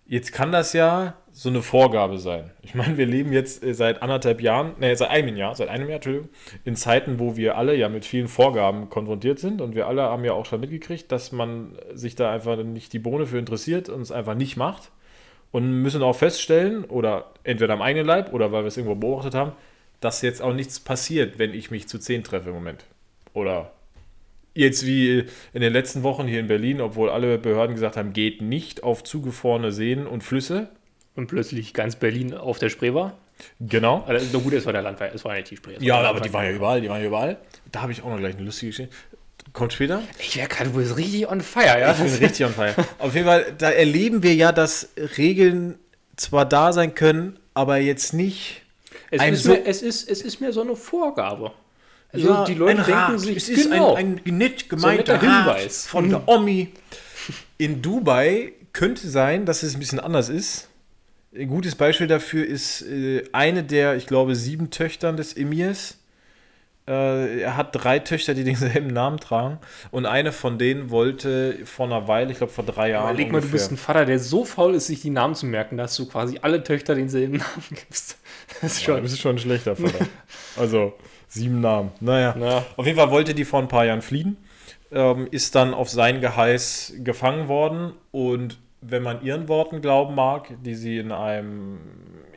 [0.06, 2.52] Jetzt kann das ja so eine Vorgabe sein.
[2.62, 5.88] Ich meine, wir leben jetzt äh, seit anderthalb Jahren, ne, seit einem Jahr, seit einem
[5.88, 6.28] Jahr, Entschuldigung,
[6.64, 10.24] in Zeiten, wo wir alle ja mit vielen Vorgaben konfrontiert sind und wir alle haben
[10.24, 14.00] ja auch schon mitgekriegt, dass man sich da einfach nicht die Bohne für interessiert und
[14.00, 14.92] es einfach nicht macht
[15.50, 19.34] und müssen auch feststellen, oder entweder am eigenen Leib oder weil wir es irgendwo beobachtet
[19.34, 19.52] haben,
[20.00, 22.84] dass jetzt auch nichts passiert, wenn ich mich zu zehn treffe im Moment.
[23.32, 23.72] Oder
[24.54, 28.40] jetzt wie in den letzten Wochen hier in Berlin, obwohl alle Behörden gesagt haben, geht
[28.40, 30.68] nicht auf zugefrorene Seen und Flüsse.
[31.16, 33.16] Und plötzlich ganz Berlin auf der Spree war.
[33.60, 34.04] Genau.
[34.06, 35.74] Also, gut, es war der Landwehr, es war nicht die Spree.
[35.76, 37.38] war Ja, aber die waren ja überall, die waren ja überall.
[37.70, 38.94] Da habe ich auch noch gleich eine lustige Geschichte.
[39.52, 40.02] Kommt später.
[40.18, 41.92] Ich wäre gerade wohl richtig on fire, ja?
[41.92, 42.74] Ich bin richtig on fire.
[42.98, 44.88] Auf jeden Fall, da erleben wir ja, dass
[45.18, 45.78] Regeln
[46.16, 48.62] zwar da sein können, aber jetzt nicht.
[49.10, 51.52] Es ist, so- mehr, es, ist, es ist mehr so eine Vorgabe.
[52.12, 53.20] Also die Leute denken Rat.
[53.20, 55.86] sich, es ist genau, ein, ein nett gemeinter Rat Hinweis.
[55.86, 56.72] von der Omi.
[57.58, 60.68] In Dubai könnte sein, dass es ein bisschen anders ist.
[61.36, 65.98] Ein gutes Beispiel dafür ist äh, eine der, ich glaube, sieben Töchtern des Emirs.
[66.86, 69.58] Äh, er hat drei Töchter, die denselben Namen tragen.
[69.90, 73.08] Und eine von denen wollte vor einer Weile, ich glaube vor drei Jahren.
[73.10, 75.76] Überleg mal, du bist ein Vater, der so faul ist, sich die Namen zu merken,
[75.76, 78.18] dass du quasi alle Töchter denselben Namen gibst.
[78.60, 79.02] Das ist Ja, schon.
[79.02, 80.06] das ist schon ein schlechter Vater.
[80.56, 80.92] also
[81.26, 81.90] sieben Namen.
[82.00, 82.34] Naja.
[82.38, 82.64] Na.
[82.76, 84.36] Auf jeden Fall wollte die vor ein paar Jahren fliehen,
[84.92, 90.54] ähm, ist dann auf sein Geheiß gefangen worden und wenn man ihren Worten glauben mag,
[90.62, 91.78] die sie in einem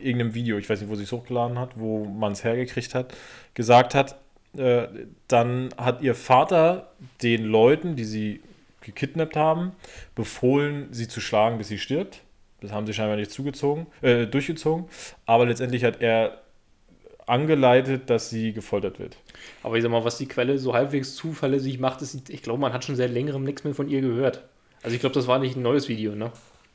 [0.02, 3.14] irgendeinem Video, ich weiß nicht, wo sie es hochgeladen hat, wo man es hergekriegt hat,
[3.54, 4.18] gesagt hat,
[4.56, 4.88] äh,
[5.28, 6.92] dann hat ihr Vater
[7.22, 8.42] den Leuten, die sie
[8.82, 9.74] gekidnappt haben,
[10.16, 12.22] befohlen, sie zu schlagen, bis sie stirbt.
[12.62, 14.86] Das haben sie scheinbar nicht zugezogen, äh, durchgezogen.
[15.26, 16.42] Aber letztendlich hat er
[17.28, 19.18] angeleitet, dass sie gefoltert wird.
[19.62, 22.74] Aber ich sag mal, was die Quelle so halbwegs zuverlässig macht, ist, ich glaube, man
[22.74, 24.44] hat schon seit längerem nichts mehr von ihr gehört.
[24.84, 26.32] Also ich glaube, das war nicht ein neues Video, ne?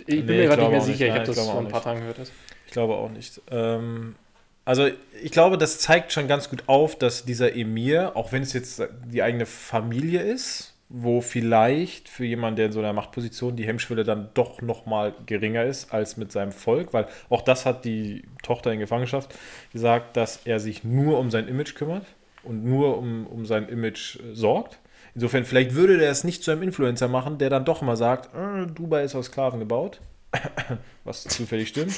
[0.07, 1.09] Ich bin Nee, mir gerade nicht mehr sicher, nicht.
[1.09, 1.85] ich Nein, habe ich das glaube vor ein paar nicht.
[1.85, 2.19] Tagen gehört.
[2.19, 2.33] Das.
[2.67, 3.41] Ich glaube auch nicht.
[3.51, 4.17] Ähm,
[4.65, 4.89] also
[5.23, 8.83] ich glaube, das zeigt schon ganz gut auf, dass dieser Emir, auch wenn es jetzt
[9.07, 14.05] die eigene Familie ist, wo vielleicht für jemanden, der in so einer Machtposition die Hemmschwelle
[14.05, 18.25] dann doch noch mal geringer ist als mit seinem Volk, weil auch das hat die
[18.43, 19.35] Tochter in Gefangenschaft
[19.73, 22.05] gesagt, dass er sich nur um sein Image kümmert
[22.43, 24.79] und nur um, um sein Image äh, sorgt.
[25.15, 28.35] Insofern, vielleicht würde der es nicht zu einem Influencer machen, der dann doch mal sagt,
[28.35, 30.01] äh, Dubai ist aus Sklaven gebaut,
[31.05, 31.93] was zufällig stimmt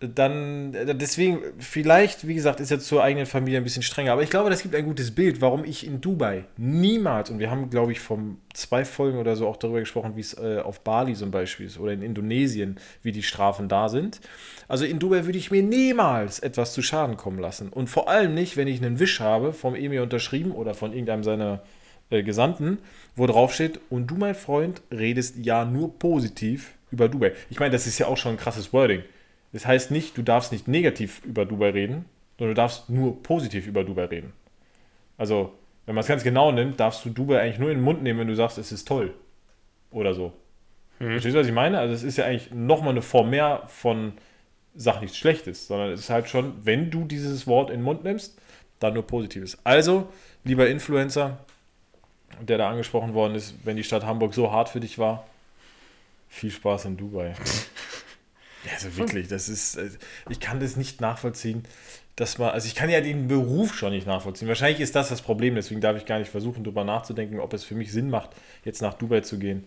[0.00, 4.22] dann äh, deswegen, vielleicht, wie gesagt, ist jetzt zur eigenen Familie ein bisschen strenger, aber
[4.22, 7.68] ich glaube, das gibt ein gutes Bild, warum ich in Dubai niemals, und wir haben,
[7.68, 11.14] glaube ich, von zwei Folgen oder so auch darüber gesprochen, wie es äh, auf Bali
[11.14, 14.20] zum Beispiel ist oder in Indonesien, wie die Strafen da sind.
[14.68, 17.68] Also in Dubai würde ich mir niemals etwas zu Schaden kommen lassen.
[17.68, 21.24] Und vor allem nicht, wenn ich einen Wisch habe, vom Emir unterschrieben oder von irgendeinem
[21.24, 21.62] seiner
[22.10, 22.78] äh, Gesandten,
[23.16, 27.32] wo drauf steht, und du, mein Freund, redest ja nur positiv über Dubai.
[27.48, 29.02] Ich meine, das ist ja auch schon ein krasses Wording.
[29.52, 32.04] Das heißt nicht, du darfst nicht negativ über Dubai reden,
[32.38, 34.32] sondern du darfst nur positiv über Dubai reden.
[35.18, 35.52] Also,
[35.86, 38.20] wenn man es ganz genau nimmt, darfst du Dubai eigentlich nur in den Mund nehmen,
[38.20, 39.14] wenn du sagst, es ist toll.
[39.90, 40.32] Oder so.
[40.98, 41.78] Verstehst du, was ich meine?
[41.78, 44.12] Also, es ist ja eigentlich nochmal eine Form mehr von
[44.74, 48.04] sag nichts Schlechtes, sondern es ist halt schon, wenn du dieses Wort in den Mund
[48.04, 48.38] nimmst,
[48.78, 49.58] dann nur Positives.
[49.64, 50.08] Also,
[50.44, 51.38] lieber Influencer,
[52.42, 55.26] der da angesprochen worden ist, wenn die Stadt Hamburg so hart für dich war,
[56.28, 57.34] viel Spaß in Dubai.
[58.64, 59.88] Ja, also wirklich, das ist, äh,
[60.28, 61.64] ich kann das nicht nachvollziehen,
[62.16, 64.48] dass man, also ich kann ja den Beruf schon nicht nachvollziehen.
[64.48, 67.64] Wahrscheinlich ist das das Problem, deswegen darf ich gar nicht versuchen, darüber nachzudenken, ob es
[67.64, 68.30] für mich Sinn macht,
[68.64, 69.64] jetzt nach Dubai zu gehen.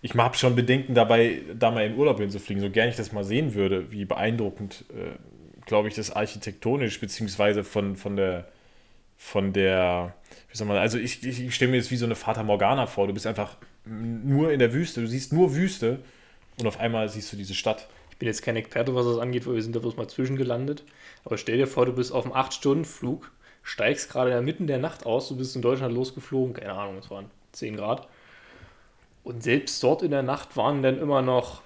[0.00, 3.24] Ich habe schon Bedenken dabei, da mal in Urlaub hinzufliegen, so gern ich das mal
[3.24, 5.16] sehen würde, wie beeindruckend, äh,
[5.66, 8.48] glaube ich, das architektonisch, beziehungsweise von, von der,
[9.24, 10.14] von der,
[10.50, 12.86] wie soll man, also ich, ich, ich stelle mir jetzt wie so eine Fata Morgana
[12.86, 16.00] vor, du bist einfach nur in der Wüste, du siehst nur Wüste
[16.58, 17.88] und auf einmal siehst du diese Stadt.
[18.10, 20.82] Ich bin jetzt kein Experte, was das angeht, weil wir sind da bloß mal zwischengelandet.
[21.24, 23.30] Aber stell dir vor, du bist auf einem 8-Stunden-Flug,
[23.62, 26.98] steigst gerade in der Mitten der Nacht aus, du bist in Deutschland losgeflogen, keine Ahnung,
[26.98, 28.08] es waren 10 Grad.
[29.22, 31.62] Und selbst dort in der Nacht waren dann immer noch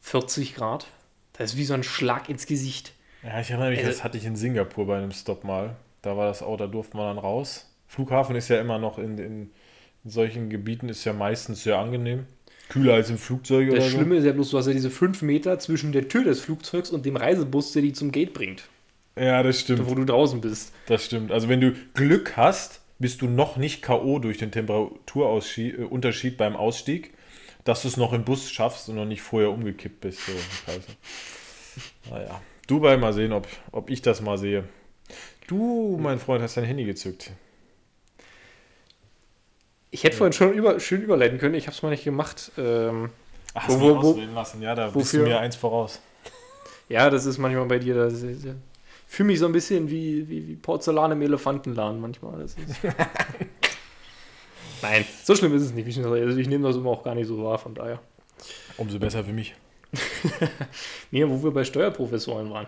[0.00, 0.86] 40 Grad.
[1.34, 2.94] Das ist wie so ein Schlag ins Gesicht.
[3.22, 5.76] Ja, ich erinnere mich, Also- das hatte ich in Singapur bei einem Stop mal.
[6.04, 7.70] Da war das auch, da durften wir dann raus.
[7.86, 9.50] Flughafen ist ja immer noch in, in,
[10.04, 12.26] solchen Gebieten ist ja meistens sehr angenehm.
[12.68, 13.96] Kühler als im Flugzeug Das oder so.
[13.96, 16.90] Schlimme ist ja bloß, du hast ja diese 5 Meter zwischen der Tür des Flugzeugs
[16.90, 18.64] und dem Reisebus, der die zum Gate bringt,
[19.16, 19.88] Ja, das stimmt.
[19.88, 20.72] wo du draußen bist.
[20.86, 21.32] Das stimmt.
[21.32, 24.18] Also wenn du Glück hast, bist du noch nicht K.O.
[24.18, 27.14] durch den Temperaturunterschied beim Ausstieg,
[27.64, 30.20] dass du es noch im Bus schaffst und noch nicht vorher umgekippt bist.
[30.26, 30.32] So,
[30.66, 30.88] scheiße.
[32.10, 32.40] Naja.
[32.66, 34.64] Dubai, mal sehen, ob, ob ich das mal sehe.
[35.46, 37.30] Du, mein Freund, hast dein Handy gezückt.
[39.90, 42.50] Ich hätte vorhin schon über, schön überleiten können, ich habe es mal nicht gemacht.
[42.58, 43.10] Ähm,
[43.54, 44.62] Ach, Wo- hast du wo- wo- lassen.
[44.62, 45.22] Ja, da bist du wofür?
[45.28, 46.00] mir eins voraus.
[46.88, 47.94] ja, das ist manchmal bei dir.
[47.94, 52.00] Das ist, ja, ich fühle mich so ein bisschen wie, wie, wie Porzellan im Elefantenladen
[52.00, 52.40] manchmal.
[52.40, 52.82] Das ist
[54.82, 55.86] Nein, so schlimm ist es nicht.
[55.98, 58.00] Also ich nehme das immer auch gar nicht so wahr, von daher.
[58.76, 59.54] Umso besser für mich.
[61.12, 62.66] Nee, wo wir bei Steuerprofessoren waren.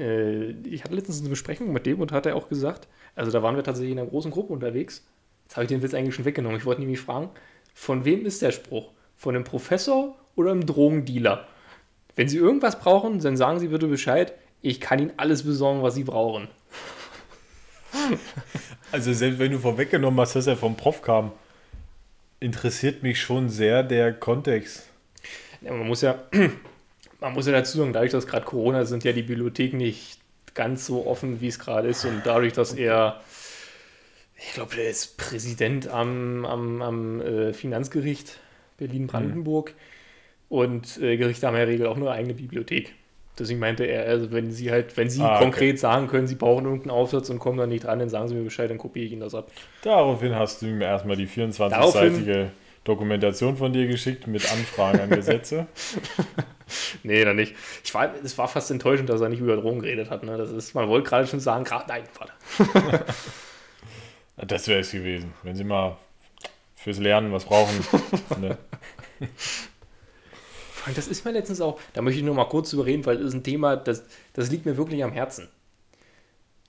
[0.00, 3.42] Äh, ich hatte letztens eine Besprechung mit dem und hat er auch gesagt, also da
[3.42, 5.04] waren wir tatsächlich in einer großen Gruppe unterwegs.
[5.44, 6.58] Jetzt habe ich den Witz eigentlich schon weggenommen.
[6.58, 7.30] Ich wollte nämlich fragen,
[7.74, 8.90] von wem ist der Spruch?
[9.16, 11.46] Von einem Professor oder einem Drogendealer?
[12.16, 14.32] Wenn Sie irgendwas brauchen, dann sagen Sie bitte Bescheid.
[14.62, 16.48] Ich kann Ihnen alles besorgen, was Sie brauchen.
[18.92, 21.30] Also selbst wenn du vorweggenommen hast, dass er vom Prof kam,
[22.40, 24.88] interessiert mich schon sehr der Kontext.
[25.60, 26.18] Ja, man muss ja,
[27.20, 30.18] man muss ja dazu sagen, dadurch, dass gerade Corona sind ja die Bibliotheken nicht
[30.54, 32.04] ganz so offen, wie es gerade ist.
[32.04, 33.20] Und dadurch, dass er,
[34.36, 38.38] ich glaube, der ist Präsident am, am, am äh, Finanzgericht
[38.78, 39.74] Berlin-Brandenburg.
[40.48, 42.94] Und äh, Gerichte haben ja in der Regel auch nur eine eigene Bibliothek.
[43.38, 45.44] Deswegen meinte er, also wenn sie halt, wenn sie Ah, okay.
[45.44, 48.34] konkret sagen können, sie brauchen irgendeinen Aufsatz und kommen da nicht dran, dann sagen sie
[48.34, 49.50] mir Bescheid, dann kopiere ich ihnen das ab.
[49.82, 52.48] Daraufhin hast du mir erstmal die 24-seitige Daraufhin-
[52.84, 55.66] Dokumentation von dir geschickt mit Anfragen an Gesetze.
[57.02, 57.54] Nee, dann nicht.
[57.84, 60.22] Ich war, es war fast enttäuschend, dass er nicht über Drogen geredet hat.
[60.22, 60.36] Ne?
[60.36, 63.04] Das ist, man wollte gerade schon sagen, gerade, nein, warte.
[64.46, 65.98] Das wäre es gewesen, wenn sie mal
[66.74, 67.84] fürs Lernen was brauchen.
[68.40, 68.56] ne?
[70.94, 73.26] Das ist mir letztens auch, da möchte ich nur mal kurz drüber reden, weil das
[73.26, 75.48] ist ein Thema, das, das liegt mir wirklich am Herzen.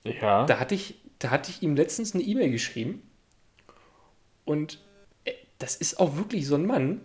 [0.04, 0.44] Ja.
[0.44, 3.02] Da hatte ich, da hatte ich ihm letztens eine E-Mail geschrieben
[4.44, 4.78] und
[5.24, 7.00] äh, das ist auch wirklich so ein Mann,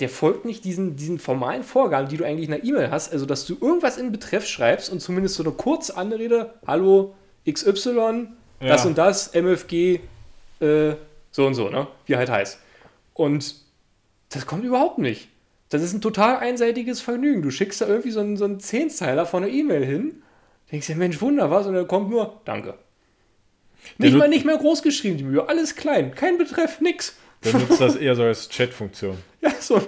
[0.00, 3.26] der folgt nicht diesen, diesen formalen Vorgaben, die du eigentlich in einer E-Mail hast, also
[3.26, 7.14] dass du irgendwas in Betreff schreibst und zumindest so eine kurze Anrede, hallo
[7.50, 8.28] XY,
[8.60, 8.86] das Ja.
[8.88, 10.00] und das, MFG,
[10.60, 10.94] äh,
[11.30, 11.86] so und so, ne?
[12.06, 12.58] Wie halt heißt.
[13.14, 13.54] Und
[14.30, 15.28] das kommt überhaupt nicht.
[15.68, 17.42] Das ist ein total einseitiges Vergnügen.
[17.42, 20.22] Du schickst da irgendwie so einen, so einen Zehnzeiler von einer E-Mail hin,
[20.72, 21.66] denkst dir, Mensch, Wunder, was?
[21.66, 22.74] Und dann kommt nur, danke.
[23.98, 25.48] Nicht mal nicht mehr groß geschrieben, die Mühe.
[25.48, 26.14] Alles klein.
[26.14, 27.16] Kein Betreff, nix.
[27.44, 29.16] Der nutzt das eher so als Chat-Funktion.
[29.42, 29.80] Ja, so.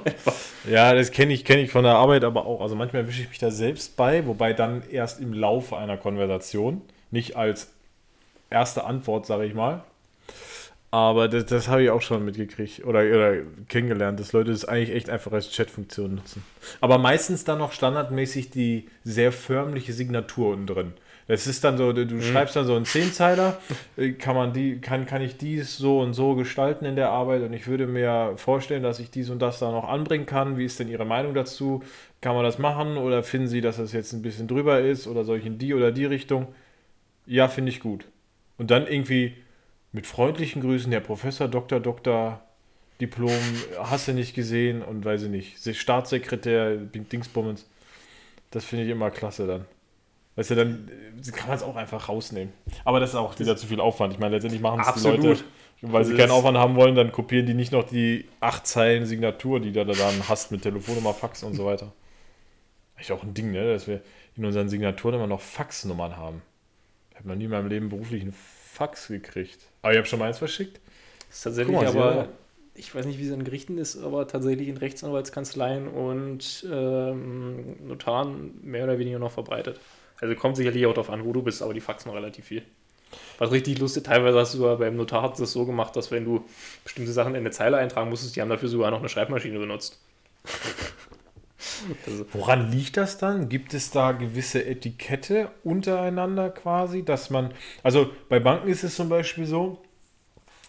[0.69, 2.61] Ja, das kenne ich, kenn ich von der Arbeit aber auch.
[2.61, 6.81] Also manchmal erwische ich mich da selbst bei, wobei dann erst im Laufe einer Konversation,
[7.11, 7.71] nicht als
[8.49, 9.83] erste Antwort, sage ich mal.
[10.91, 13.37] Aber das, das habe ich auch schon mitgekriegt oder, oder
[13.69, 16.45] kennengelernt, dass Leute das eigentlich echt einfach als Chat-Funktion nutzen.
[16.83, 20.93] Aber meistens dann noch standardmäßig die sehr förmliche Signatur unten drin.
[21.29, 23.59] Das ist dann so, du schreibst dann so einen Zehnzeiler,
[23.97, 27.43] äh, kann man die, kann, kann ich dies so und so gestalten in der Arbeit
[27.43, 30.59] und ich würde mir vorstellen, dass ich dies und das da noch anbringen kann.
[30.59, 31.83] Wie ist denn Ihre Meinung dazu?
[32.21, 35.25] Kann man das machen oder finden Sie, dass das jetzt ein bisschen drüber ist oder
[35.25, 36.49] soll ich in die oder die Richtung?
[37.27, 38.07] Ja, finde ich gut.
[38.59, 39.37] Und dann irgendwie
[39.93, 41.79] Mit freundlichen Grüßen, Herr Professor, Dr.
[41.81, 42.41] Dr.
[43.01, 43.31] Diplom,
[43.79, 47.67] hast du nicht gesehen und weiß ich nicht, Staatssekretär, Dingsbummens.
[48.51, 49.67] Das finde ich immer klasse dann.
[50.37, 52.53] Weißt du, dann äh, kann man es auch einfach rausnehmen.
[52.85, 54.15] Aber das ist auch wieder zu viel Aufwand.
[54.15, 55.23] Ich meine, letztendlich machen es die Absolut.
[55.23, 55.45] Leute,
[55.83, 59.61] weil sie keinen Aufwand haben wollen, dann kopieren die nicht noch die acht Zeilen Signatur,
[59.61, 61.93] die du da dann hast mit Telefonnummer, Fax und so weiter.
[62.97, 63.73] Echt auch ein Ding, ne?
[63.73, 64.01] dass wir
[64.37, 66.43] in unseren Signaturen immer noch Faxnummern haben.
[67.11, 69.59] Ich habe noch nie in meinem Leben beruflich einen Fax gekriegt.
[69.83, 70.81] Aber ich habe schon mal eins verschickt.
[71.29, 72.29] Das ist tatsächlich mal, aber,
[72.75, 78.59] ich weiß nicht, wie es an Gerichten ist, aber tatsächlich in Rechtsanwaltskanzleien und ähm, Notaren
[78.63, 79.79] mehr oder weniger noch verbreitet.
[80.23, 82.63] Also kommt sicherlich auch darauf an, wo du bist, aber die faxen noch relativ viel.
[83.39, 86.25] Was richtig lustig, teilweise hast du sogar beim Notar hat das so gemacht, dass wenn
[86.25, 86.45] du
[86.85, 90.01] bestimmte Sachen in eine Zeile eintragen musstest, die haben dafür sogar noch eine Schreibmaschine benutzt.
[92.07, 93.49] also, Woran liegt das dann?
[93.49, 97.53] Gibt es da gewisse Etikette untereinander quasi, dass man,
[97.83, 99.83] also bei Banken ist es zum Beispiel so,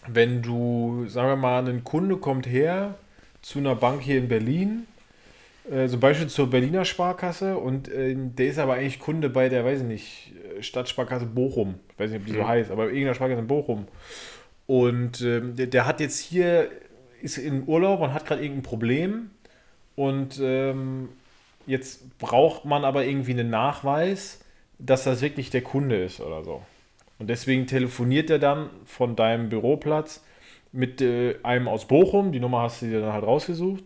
[0.08, 2.96] wenn du, sagen wir mal, ein Kunde kommt her
[3.40, 4.88] zu einer Bank hier in Berlin,
[5.70, 9.64] äh, zum Beispiel zur Berliner Sparkasse und äh, der ist aber eigentlich Kunde bei der,
[9.64, 11.76] weiß ich nicht, äh, Stadtsparkasse Bochum.
[11.92, 12.48] Ich weiß nicht, ob die so Mhm.
[12.48, 13.86] heißt, aber irgendeiner Sparkasse in Bochum.
[14.66, 16.68] Und ähm, der, der hat jetzt hier,
[17.22, 19.30] ist in Urlaub und hat gerade irgendein Problem
[19.96, 21.08] und ähm,
[21.66, 24.40] jetzt braucht man aber irgendwie einen Nachweis,
[24.78, 26.62] dass das wirklich der Kunde ist oder so.
[27.18, 30.22] Und deswegen telefoniert er dann von deinem Büroplatz
[30.72, 33.84] mit äh, einem aus Bochum, die Nummer hast du dir dann halt rausgesucht.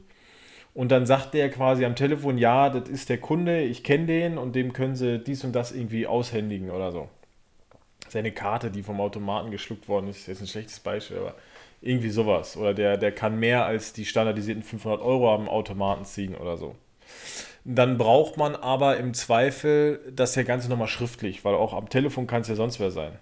[0.78, 4.38] Und dann sagt der quasi am Telefon, ja, das ist der Kunde, ich kenne den
[4.38, 7.08] und dem können sie dies und das irgendwie aushändigen oder so.
[8.08, 11.34] Seine Karte, die vom Automaten geschluckt worden ist, ist ein schlechtes Beispiel, aber
[11.80, 12.56] irgendwie sowas.
[12.56, 16.76] Oder der, der kann mehr als die standardisierten 500 Euro am Automaten ziehen oder so.
[17.64, 22.28] Dann braucht man aber im Zweifel das ja Ganze nochmal schriftlich, weil auch am Telefon
[22.28, 23.18] kann es ja sonst wer sein.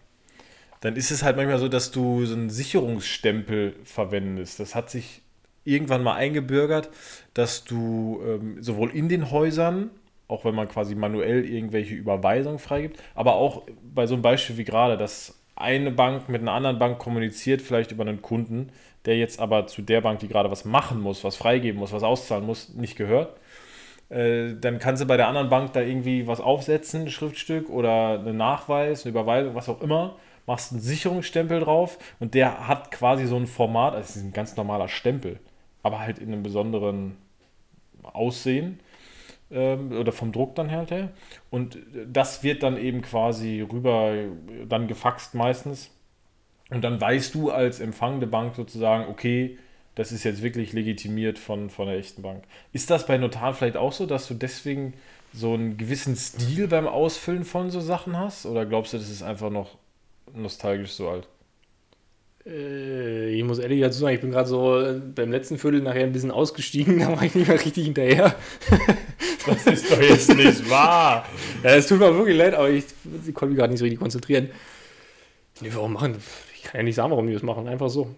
[0.83, 4.61] Dann ist es halt manchmal so, dass du so einen Sicherungsstempel verwendest.
[4.61, 5.23] Das hat sich
[5.67, 6.91] irgendwann mal eingebürgert,
[7.35, 9.91] dass du ähm, sowohl in den Häusern,
[10.29, 13.63] auch wenn man quasi manuell irgendwelche Überweisungen freigibt, aber auch
[13.95, 17.91] bei so einem Beispiel wie gerade, dass eine Bank mit einer anderen Bank kommuniziert, vielleicht
[17.91, 18.71] über einen Kunden,
[19.07, 22.03] der jetzt aber zu der Bank, die gerade was machen muss, was freigeben muss, was
[22.03, 23.37] auszahlen muss, nicht gehört.
[24.09, 28.21] Äh, dann kannst du bei der anderen Bank da irgendwie was aufsetzen, ein Schriftstück oder
[28.21, 33.27] einen Nachweis, eine Überweisung, was auch immer, machst einen Sicherungsstempel drauf und der hat quasi
[33.27, 35.41] so ein Format, also ist ein ganz normaler Stempel,
[35.87, 37.17] aber halt in einem besonderen
[38.03, 38.81] Aussehen
[39.51, 41.11] ähm, oder vom Druck dann halt her.
[41.51, 44.15] Und das wird dann eben quasi rüber
[44.69, 45.91] dann gefaxt meistens.
[46.71, 49.59] Und dann weißt du als empfangende Bank sozusagen, okay,
[49.95, 52.43] das ist jetzt wirklich legitimiert von, von der echten Bank.
[52.73, 54.95] Ist das bei Notaren vielleicht auch so, dass du deswegen
[55.33, 58.45] so einen gewissen Stil beim Ausfüllen von so Sachen hast?
[58.47, 59.79] Oder glaubst du, das ist einfach noch
[60.35, 61.29] nostalgisch so alt?
[62.47, 66.05] Äh, ich muss ehrlich dazu sagen, ich bin gerade so äh, beim letzten Viertel nachher
[66.05, 68.35] ein bisschen ausgestiegen, da war ich nicht mehr richtig hinterher.
[69.47, 71.25] Das ist doch jetzt nicht wahr.
[71.63, 72.85] Ja, es tut mir wirklich leid, aber ich,
[73.29, 74.51] ich konnte mich gerade nicht so richtig konzentrieren.
[75.61, 76.17] Nee, warum machen?
[76.57, 77.69] Ich kann ja nicht sagen, warum die das machen.
[77.69, 78.13] Einfach so.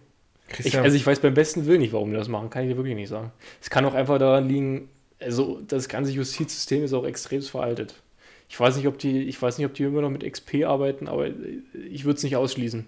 [0.58, 2.48] Ich, also ich weiß beim besten Willen nicht, warum die das machen.
[2.48, 3.30] Kann ich dir wirklich nicht sagen.
[3.60, 4.88] Es kann auch einfach daran liegen,
[5.20, 7.94] also das ganze Justizsystem ist auch extrem veraltet.
[8.48, 11.08] Ich weiß nicht, ob die, ich weiß nicht, ob die immer noch mit XP arbeiten,
[11.08, 11.28] aber
[11.90, 12.86] ich würde es nicht ausschließen.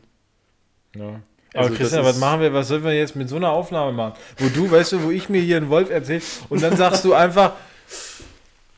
[0.96, 1.20] Ja.
[1.54, 3.92] Aber Also Christian, das was machen wir, was sollen wir jetzt mit so einer Aufnahme
[3.92, 4.14] machen?
[4.38, 7.14] Wo du, weißt du, wo ich mir hier einen Wolf erzähle und dann sagst du
[7.14, 7.54] einfach,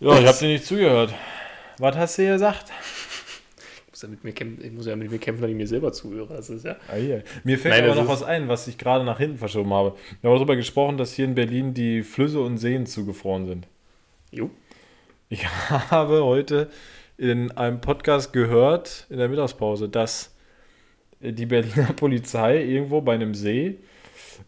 [0.00, 1.14] ja, ich habe dir nicht zugehört.
[1.78, 2.70] Was hast du gesagt?
[3.86, 5.66] Ich muss ja mit mir kämpfen, ich muss ja mit mir kämpfen, wenn ich mir
[5.66, 6.34] selber zuhöre.
[6.34, 6.76] Das ist ja.
[6.88, 7.22] Ah, hier.
[7.44, 9.94] Mir fällt Nein, aber noch was ein, was ich gerade nach hinten verschoben habe.
[10.20, 13.68] Wir haben darüber gesprochen, dass hier in Berlin die Flüsse und Seen zugefroren sind.
[14.30, 14.50] Jo.
[15.28, 15.46] Ich
[15.90, 16.70] habe heute
[17.16, 20.34] in einem Podcast gehört, in der Mittagspause, dass
[21.22, 23.78] die Berliner Polizei irgendwo bei einem See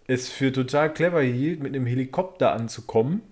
[0.07, 3.23] es für total clever hielt, mit einem Helikopter anzukommen,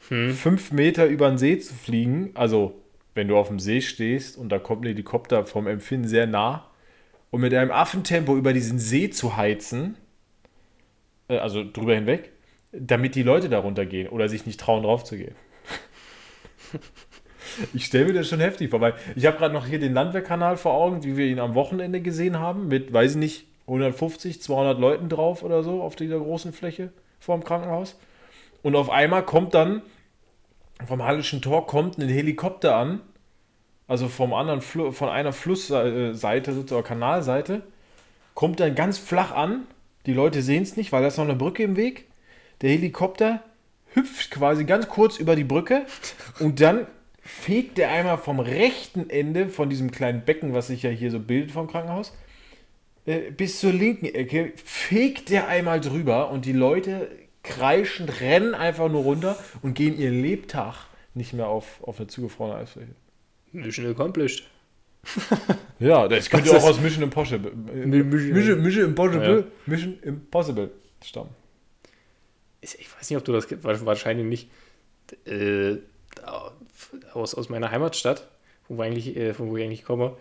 [0.00, 2.30] fünf Meter über den See zu fliegen.
[2.34, 2.80] Also,
[3.14, 6.70] wenn du auf dem See stehst und da kommt ein Helikopter vom Empfinden sehr nah
[7.30, 9.96] und mit einem Affentempo über diesen See zu heizen,
[11.28, 12.32] äh, also drüber hinweg,
[12.72, 15.34] damit die Leute darunter gehen oder sich nicht trauen, drauf zu gehen.
[17.74, 20.56] Ich stelle mir das schon heftig vor, weil ich habe gerade noch hier den Landwehrkanal
[20.56, 24.78] vor Augen, wie wir ihn am Wochenende gesehen haben, mit, weiß ich nicht, 150, 200
[24.78, 27.98] Leuten drauf oder so auf dieser großen Fläche vor dem Krankenhaus.
[28.62, 29.82] Und auf einmal kommt dann
[30.84, 33.00] vom Hallischen Tor kommt ein Helikopter an,
[33.88, 37.62] also vom anderen Flu von einer Flussseite, sozusagen Kanalseite,
[38.34, 39.62] kommt dann ganz flach an.
[40.04, 42.06] Die Leute sehen es nicht, weil da ist noch eine Brücke im Weg.
[42.60, 43.42] Der Helikopter
[43.94, 45.86] hüpft quasi ganz kurz über die Brücke
[46.40, 46.86] und dann
[47.26, 51.18] fegt der einmal vom rechten Ende von diesem kleinen Becken, was sich ja hier so
[51.20, 52.14] bildet vom Krankenhaus,
[53.04, 57.10] äh, bis zur linken Ecke, fegt der einmal drüber und die Leute
[57.42, 60.74] kreischen, rennen einfach nur runter und gehen ihr Lebtag
[61.14, 62.90] nicht mehr auf, auf eine zugefrorene Eisfläche.
[63.52, 64.48] Mission accomplished.
[65.78, 67.52] Ja, das könnte auch aus Mission Impossible.
[67.52, 69.40] Mi- Mission- Mission, Impossible.
[69.40, 69.44] Ja.
[69.66, 70.70] Mission Impossible
[71.04, 71.28] stammen.
[72.62, 73.46] Ich ich weiß nicht, ob du das
[73.84, 74.50] wahrscheinlich nicht.
[75.26, 75.76] Äh,
[77.12, 78.28] aus, aus meiner Heimatstadt,
[78.68, 80.16] wo, eigentlich, äh, von wo ich eigentlich komme,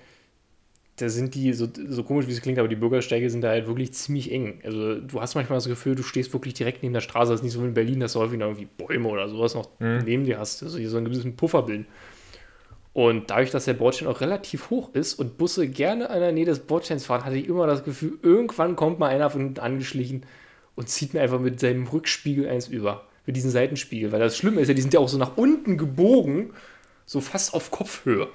[0.97, 3.67] da sind die, so, so komisch wie es klingt, aber die Bürgersteige sind da halt
[3.67, 4.61] wirklich ziemlich eng.
[4.63, 7.31] Also du hast manchmal das Gefühl, du stehst wirklich direkt neben der Straße.
[7.31, 9.55] Das ist nicht so wie in Berlin, dass du häufig noch irgendwie Bäume oder sowas
[9.55, 9.69] noch
[10.05, 10.63] neben dir hast.
[10.63, 11.85] Also hier so einen gewissen Puffer bilden.
[12.93, 16.45] Und dadurch, dass der Bordstein auch relativ hoch ist und Busse gerne an der Nähe
[16.45, 20.25] des Bordsteins fahren, hatte ich immer das Gefühl, irgendwann kommt mal einer von hinten angeschlichen
[20.75, 23.05] und zieht mir einfach mit seinem Rückspiegel eins über.
[23.25, 24.11] Mit diesem Seitenspiegel.
[24.11, 26.53] Weil das Schlimme ist ja, die sind ja auch so nach unten gebogen,
[27.05, 28.27] so fast auf Kopfhöhe.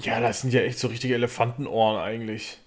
[0.00, 2.58] Ja, das sind ja echt so richtige Elefantenohren eigentlich.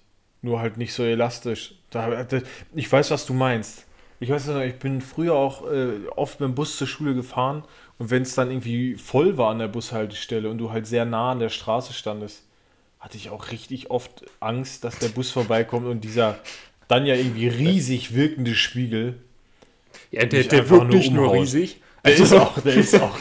[0.42, 1.76] Nur halt nicht so elastisch.
[1.90, 2.26] Da,
[2.74, 3.86] ich weiß, was du meinst.
[4.18, 7.64] Ich weiß noch, ich bin früher auch äh, oft mit dem Bus zur Schule gefahren
[7.98, 11.32] und wenn es dann irgendwie voll war an der Bushaltestelle und du halt sehr nah
[11.32, 12.44] an der Straße standest,
[13.00, 16.38] hatte ich auch richtig oft Angst, dass der Bus vorbeikommt und dieser
[16.86, 19.18] dann ja irgendwie riesig wirkende Spiegel.
[20.12, 21.80] Ja, der, der einfach wirklich nur nur, riesig.
[22.04, 23.18] Der Also- ist auch, der ist auch.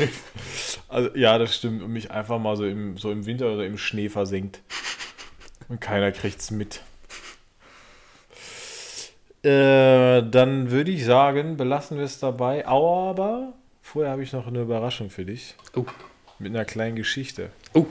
[0.90, 1.82] Also, ja, das stimmt.
[1.82, 4.60] Und mich einfach mal so im, so im Winter oder im Schnee versenkt.
[5.70, 6.82] Und keiner kriegt's mit.
[9.44, 12.68] Äh, dann würde ich sagen, belassen wir es dabei.
[12.68, 15.56] Aber vorher habe ich noch eine Überraschung für dich.
[15.76, 15.86] Oh.
[16.40, 17.50] Mit einer kleinen Geschichte.
[17.74, 17.86] Oh.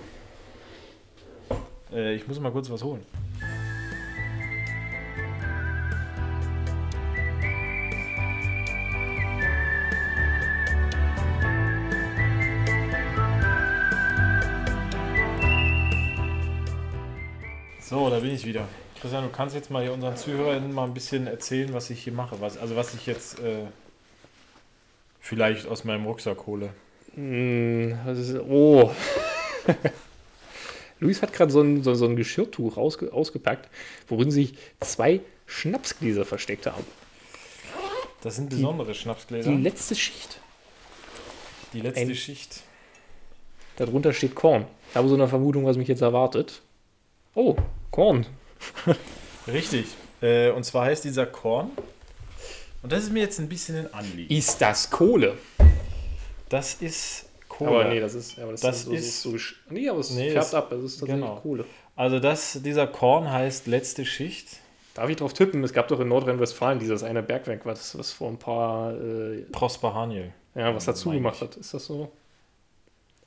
[1.93, 3.05] Äh, ich muss mal kurz was holen.
[17.91, 18.69] So, da bin ich wieder.
[19.01, 22.13] Christian, du kannst jetzt mal hier unseren Zuhörern mal ein bisschen erzählen, was ich hier
[22.13, 22.41] mache.
[22.41, 23.65] Was, also was ich jetzt äh,
[25.19, 26.71] vielleicht aus meinem Rucksack hole.
[27.17, 28.93] Was ist, oh.
[31.01, 33.69] Luis hat gerade so ein, so, so ein Geschirrtuch rausge, ausgepackt,
[34.07, 36.87] worin sich zwei Schnapsgläser versteckt haben.
[38.23, 39.51] Das sind besondere Schnapsgläser.
[39.51, 40.39] Die letzte Schicht.
[41.73, 42.63] Die letzte ein- Schicht.
[43.75, 44.67] Darunter steht Korn.
[44.91, 46.63] Ich habe so eine Vermutung, was mich jetzt erwartet.
[47.35, 47.57] Oh,
[47.91, 48.27] Korn.
[49.47, 49.87] Richtig.
[50.23, 51.71] Äh, und zwar heißt dieser Korn.
[52.83, 54.33] Und das ist mir jetzt ein bisschen ein Anliegen.
[54.35, 55.37] Ist das Kohle?
[56.49, 57.71] Das ist Kohle.
[57.71, 60.31] Aber nee, das ist, aber das, Das ist, so, ist- so, nee, aber es Nee,
[60.31, 60.69] färbt das- ab.
[60.71, 61.37] Das ist tatsächlich genau.
[61.41, 61.65] Kohle.
[61.97, 64.49] Also das, dieser Korn heißt letzte Schicht.
[64.95, 65.63] Darf ich drauf tippen?
[65.63, 69.95] Es gab doch in Nordrhein-Westfalen dieses eine Bergwerk, was, was vor ein paar, äh, Prosper
[69.95, 70.33] Haniel.
[70.55, 71.57] ja, was dazu gemacht hat.
[71.57, 72.11] Ist das so?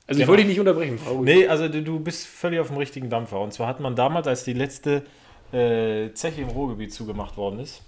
[0.06, 0.28] Also ich Genau.
[0.28, 0.98] wollte dich nicht unterbrechen.
[0.98, 1.22] Frau.
[1.22, 3.40] Nee, also du- bist völlig auf dem richtigen Dampfer.
[3.40, 5.02] Und zwar hat man damals, als die letzte
[5.52, 7.82] äh, Zeche im Ruhrgebiet zugemacht worden ist,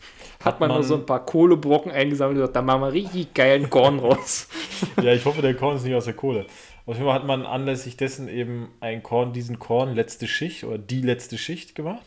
[0.45, 3.69] hat man, nur so ein paar Kohlebrocken eingesammelt und gesagt, da machen wir richtig geilen
[3.71, 4.49] Korn raus.
[5.03, 6.47] ja, ich hoffe, der Korn ist nicht aus der Kohle.
[6.87, 10.79] Auf jeden Fall hat man anlässlich dessen eben ein Korn, diesen Korn letzte Schicht oder
[10.79, 12.07] die letzte Schicht gemacht.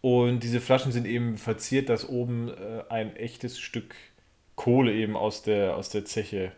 [0.00, 3.94] Und diese Flaschen sind eben verziert, dass oben äh, ein echtes Stück
[4.56, 6.52] Kohle eben aus der, aus der Zeche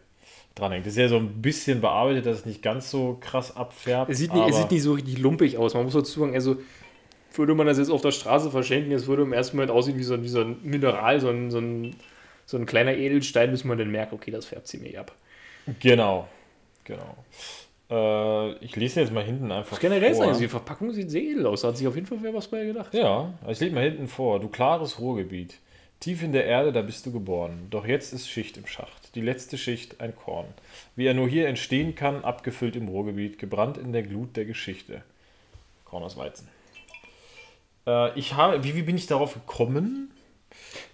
[0.55, 0.87] dranhängt.
[0.87, 4.11] Das ist ja so ein bisschen bearbeitet, dass es nicht ganz so krass abfärbt.
[4.11, 5.75] Es sieht, nicht, es sieht nicht so richtig lumpig aus.
[5.75, 6.57] Man muss dazu sagen, also
[7.35, 10.03] würde man das jetzt auf der Straße verschenken, es würde im ersten Moment aussehen wie
[10.03, 11.97] so, ein- wie so ein Mineral, so ein, so, ein,
[12.45, 15.13] so ein kleiner Edelstein, bis man dann merkt, okay, das färbt ziemlich ab.
[15.81, 16.29] Genau,
[16.85, 17.17] genau.
[17.91, 20.25] Äh, ich lese jetzt mal hinten einfach Generell vor.
[20.25, 21.63] sagen sie, die Verpackung sieht sehr edel aus.
[21.63, 22.93] Da hat sich auf jeden Fall wer was bei gedacht.
[22.95, 24.41] Ja, ich lese mal hinten vor.
[24.41, 25.55] Du klares Ruhrgebiet.
[26.03, 27.69] Tief in der Erde, da bist du geboren.
[27.71, 29.15] Doch jetzt ist Schicht im Schacht.
[29.15, 30.47] Die letzte Schicht ein Korn.
[30.97, 35.05] Wie er nur hier entstehen kann, abgefüllt im Ruhrgebiet, gebrannt in der Glut der Geschichte.
[35.85, 36.49] Korn aus Weizen.
[37.87, 40.11] Äh, ich habe, wie, wie bin ich darauf gekommen?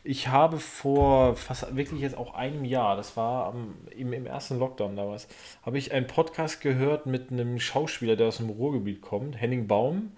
[0.04, 4.58] Ich habe vor fast wirklich jetzt auch einem Jahr, das war am, im, im ersten
[4.58, 5.26] Lockdown damals,
[5.62, 10.12] habe ich einen Podcast gehört mit einem Schauspieler, der aus dem Ruhrgebiet kommt, Henning Baum.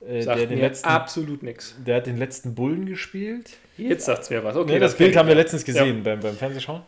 [0.00, 1.74] Äh, Sagt der, den mir letzten, absolut nichts.
[1.84, 3.50] der hat den letzten Bullen gespielt.
[3.78, 4.56] Jetzt sagt es mir was.
[4.56, 6.82] Okay, Nee, das, Bild haben wir letztens gesehen beim, beim Fernsehschauen.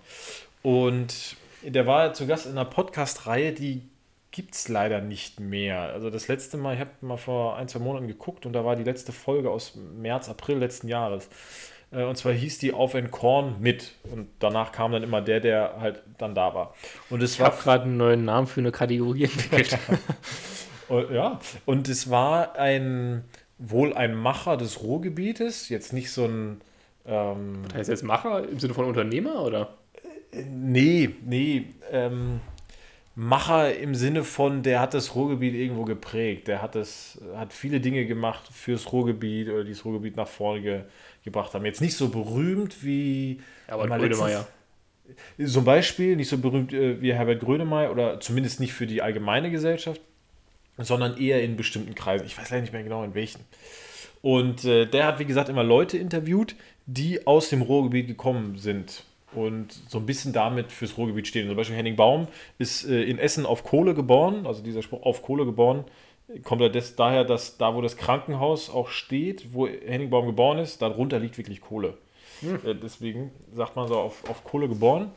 [0.62, 3.82] Und der war zu Gast in einer Podcast-Reihe, die
[4.30, 5.80] gibt es leider nicht mehr.
[5.80, 8.76] Also das letzte Mal, ich habe mal vor ein, zwei Monaten geguckt und da war
[8.76, 11.28] die letzte Folge aus März, April letzten Jahres.
[11.90, 13.92] Äh, Und zwar hieß die Auf ein Korn mit.
[14.12, 16.74] Und danach kam dann immer der, der halt dann da war.
[17.10, 19.78] Und es Ich war habe gerade einen neuen Namen für eine Kategorie entwickelt.
[20.88, 23.24] Und, ja, und es war ein
[23.58, 26.60] wohl ein Macher des Ruhrgebietes, jetzt nicht so ein
[27.06, 29.74] ähm, heißt jetzt Macher im Sinne von Unternehmer oder?
[30.32, 31.66] Nee, nee.
[31.90, 32.40] Ähm,
[33.14, 36.46] Macher im Sinne von, der hat das Ruhrgebiet irgendwo geprägt.
[36.46, 40.60] Der hat das, hat viele Dinge gemacht fürs Ruhrgebiet oder die das Ruhrgebiet nach vorne
[40.60, 40.80] ge,
[41.24, 41.64] gebracht haben.
[41.64, 43.40] Jetzt nicht so berühmt wie
[43.88, 44.46] mal Grönemeyer.
[45.38, 49.02] letztens- Zum Beispiel nicht so berühmt äh, wie Herbert Grönemeyer oder zumindest nicht für die
[49.02, 50.00] allgemeine Gesellschaft,
[50.78, 52.26] sondern eher in bestimmten Kreisen.
[52.26, 53.40] Ich weiß leider nicht mehr genau in welchen.
[54.22, 56.54] Und äh, der hat, wie gesagt, immer Leute interviewt,
[56.86, 61.46] die aus dem Ruhrgebiet gekommen sind und so ein bisschen damit fürs Ruhrgebiet stehen.
[61.46, 65.22] Zum Beispiel Henning Baum ist äh, in Essen auf Kohle geboren, also dieser Spruch auf
[65.22, 65.84] Kohle geboren,
[66.44, 70.58] kommt er des, daher, dass da, wo das Krankenhaus auch steht, wo Henning Baum geboren
[70.58, 71.94] ist, darunter liegt wirklich Kohle.
[72.42, 75.10] Äh, deswegen sagt man so auf, auf Kohle geboren.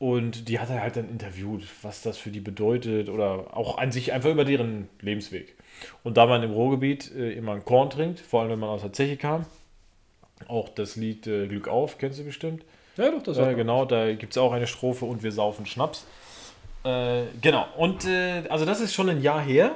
[0.00, 3.92] Und die hat er halt dann interviewt, was das für die bedeutet oder auch an
[3.92, 5.54] sich einfach über deren Lebensweg.
[6.02, 8.80] Und da man im Ruhrgebiet äh, immer ein Korn trinkt, vor allem wenn man aus
[8.80, 9.44] der Zeche kam,
[10.48, 12.64] auch das Lied äh, Glück auf, kennst du bestimmt.
[12.96, 16.06] Ja, doch, das Äh, genau, da gibt es auch eine Strophe und wir saufen Schnaps.
[16.82, 19.72] Äh, genau, und äh, also das ist schon ein Jahr her.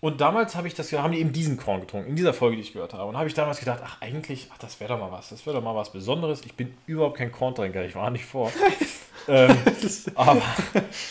[0.00, 2.62] Und damals habe ich das, haben die eben diesen Korn getrunken, in dieser Folge, die
[2.62, 3.06] ich gehört habe.
[3.06, 5.56] Und habe ich damals gedacht, ach eigentlich, ach, das wäre doch mal was, das wäre
[5.56, 6.42] doch mal was Besonderes.
[6.44, 8.52] Ich bin überhaupt kein Korntrinker, ich war nicht vor.
[9.28, 9.56] ähm,
[10.14, 10.42] aber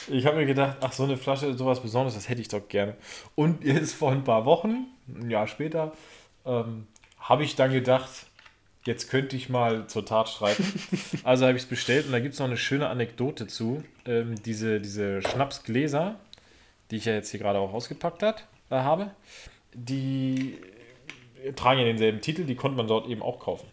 [0.10, 2.96] ich habe mir gedacht, ach so eine Flasche, sowas Besonderes, das hätte ich doch gerne.
[3.36, 5.94] Und jetzt vor ein paar Wochen, ein Jahr später,
[6.46, 6.88] ähm,
[7.20, 8.10] habe ich dann gedacht,
[8.86, 10.64] jetzt könnte ich mal zur Tat streiten.
[11.24, 13.84] Also habe ich es bestellt und da gibt es noch eine schöne Anekdote zu.
[14.06, 16.20] Ähm, diese, diese Schnapsgläser,
[16.92, 19.10] die ich ja jetzt hier gerade auch ausgepackt hat, äh, habe,
[19.74, 20.60] die
[21.56, 23.68] tragen ja denselben Titel, die konnte man dort eben auch kaufen.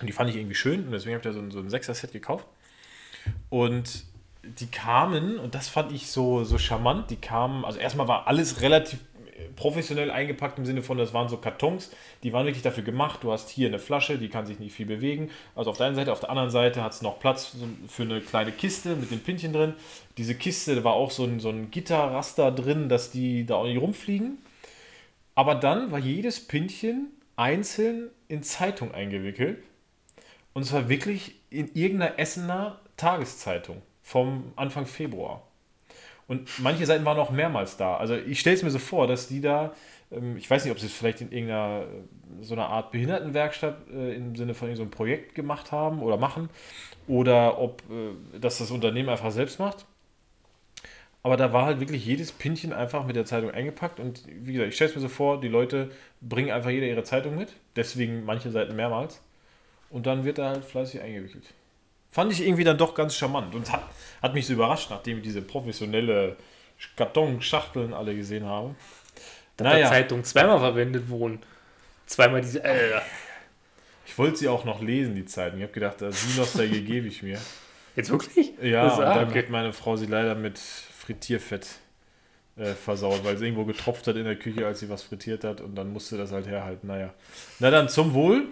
[0.00, 1.68] Und die fand ich irgendwie schön und deswegen habe ich da so ein, so ein
[1.68, 2.46] Sechser-Set gekauft.
[3.48, 4.04] Und
[4.42, 8.62] die kamen, und das fand ich so, so charmant, die kamen, also erstmal war alles
[8.62, 9.00] relativ
[9.56, 11.90] professionell eingepackt im Sinne von, das waren so Kartons,
[12.22, 13.20] die waren wirklich dafür gemacht.
[13.22, 15.30] Du hast hier eine Flasche, die kann sich nicht viel bewegen.
[15.54, 17.56] Also auf der einen Seite, auf der anderen Seite hat es noch Platz
[17.88, 19.74] für eine kleine Kiste mit den Pinchen drin.
[20.16, 23.64] Diese Kiste, da war auch so ein, so ein Gitterraster drin, dass die da auch
[23.64, 24.38] nicht rumfliegen.
[25.34, 29.62] Aber dann war jedes Pinchen einzeln in Zeitung eingewickelt.
[30.52, 35.42] Und zwar wirklich in irgendeiner Essener Tageszeitung vom Anfang Februar.
[36.28, 37.96] Und manche Seiten waren auch mehrmals da.
[37.96, 39.74] Also ich stelle es mir so vor, dass die da,
[40.12, 43.88] ähm, ich weiß nicht, ob sie es vielleicht in irgendeiner äh, so einer Art Behindertenwerkstatt
[43.92, 46.48] äh, im Sinne von so einem Projekt gemacht haben oder machen
[47.08, 49.86] oder ob äh, das das Unternehmen einfach selbst macht.
[51.22, 54.68] Aber da war halt wirklich jedes Pinchen einfach mit der Zeitung eingepackt und wie gesagt,
[54.68, 55.90] ich stelle es mir so vor, die Leute
[56.20, 59.20] bringen einfach jeder ihre Zeitung mit, deswegen manche Seiten mehrmals
[59.90, 61.52] und dann wird er halt fleißig eingewickelt.
[62.10, 63.82] Fand ich irgendwie dann doch ganz charmant und hat,
[64.20, 66.36] hat mich so überrascht, nachdem ich diese professionelle
[66.96, 68.74] Kartonschachteln alle gesehen habe.
[69.56, 69.88] Dass naja.
[69.88, 71.40] Zeitung zweimal verwendet wurden.
[72.06, 72.64] Zweimal diese.
[72.64, 73.00] Äh,
[74.06, 75.58] Ich wollte sie auch noch lesen, die Zeitung.
[75.58, 77.38] Ich habe gedacht, die Nostalgie gebe ich mir.
[77.94, 78.52] jetzt wirklich?
[78.60, 79.40] Ja, Das- und dann okay.
[79.40, 81.66] hat meine Frau sie leider mit Frittierfett
[82.56, 85.60] äh, versaut, weil es irgendwo getropft hat in der Küche, als sie was frittiert hat
[85.60, 86.88] und dann musste das halt herhalten.
[86.88, 87.14] Naja.
[87.60, 88.48] Na dann zum Wohl.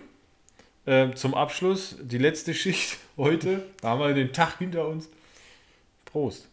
[0.88, 3.62] Ähm, zum Abschluss die letzte Schicht heute.
[3.82, 5.10] Da haben wir den Tag hinter uns.
[6.06, 6.48] Prost.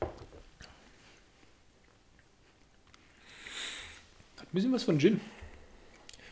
[0.00, 0.08] Hat
[4.44, 5.20] ein bisschen was von Gin.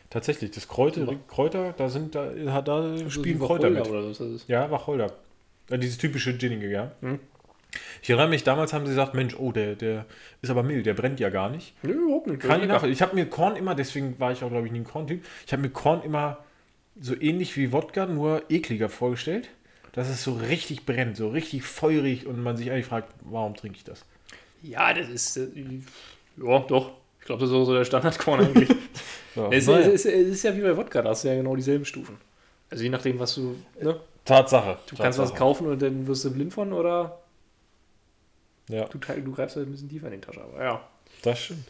[0.09, 3.85] Tatsächlich, das Kräuter, Kräuter da sind da, da spielen So Kräuter mit.
[3.85, 4.47] Ist.
[4.47, 5.11] Ja, Wacholder.
[5.69, 6.93] Ja, dieses typische Ginnige, ja.
[7.01, 7.19] Mhm.
[8.01, 10.05] Ich erinnere mich, damals haben sie gesagt, Mensch, oh, der, der
[10.41, 11.73] ist aber mild, der brennt ja gar nicht.
[11.83, 12.41] Nö, überhaupt nicht.
[12.41, 12.83] Kann ich nach.
[12.83, 15.25] Ich habe mir Korn immer, deswegen war ich auch, glaube ich, nie ein Korntyp.
[15.45, 16.39] Ich habe mir Korn immer
[16.99, 19.49] so ähnlich wie Wodka, nur ekliger vorgestellt.
[19.91, 23.77] Dass es so richtig brennt, so richtig feurig und man sich eigentlich fragt, warum trinke
[23.77, 24.03] ich das?
[24.61, 25.37] Ja, das ist.
[25.37, 25.47] Äh,
[26.37, 26.91] ja, doch.
[27.19, 28.69] Ich glaube, das ist auch so der Standardkorn eigentlich.
[29.35, 29.79] So, es, naja.
[29.79, 32.17] es, ist, es ist ja wie bei Wodka, da hast du ja genau dieselben Stufen.
[32.69, 33.57] Also je nachdem, was du.
[33.81, 33.99] Ne?
[34.23, 34.77] Tatsache.
[34.89, 37.19] Du kannst was kaufen und dann wirst du blind von oder
[38.69, 40.41] Ja, du, du greifst halt ein bisschen tiefer in die Tasche.
[40.41, 40.81] Aber ja,
[41.21, 41.67] das stimmt.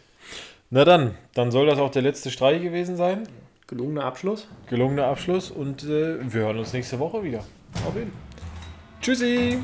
[0.70, 3.28] Na dann, dann soll das auch der letzte Streich gewesen sein.
[3.68, 4.48] gelungener Abschluss.
[4.70, 7.44] Gelungener Abschluss und äh, wir hören uns nächste Woche wieder.
[7.88, 8.14] Auf jeden
[9.02, 9.60] Tschüssi!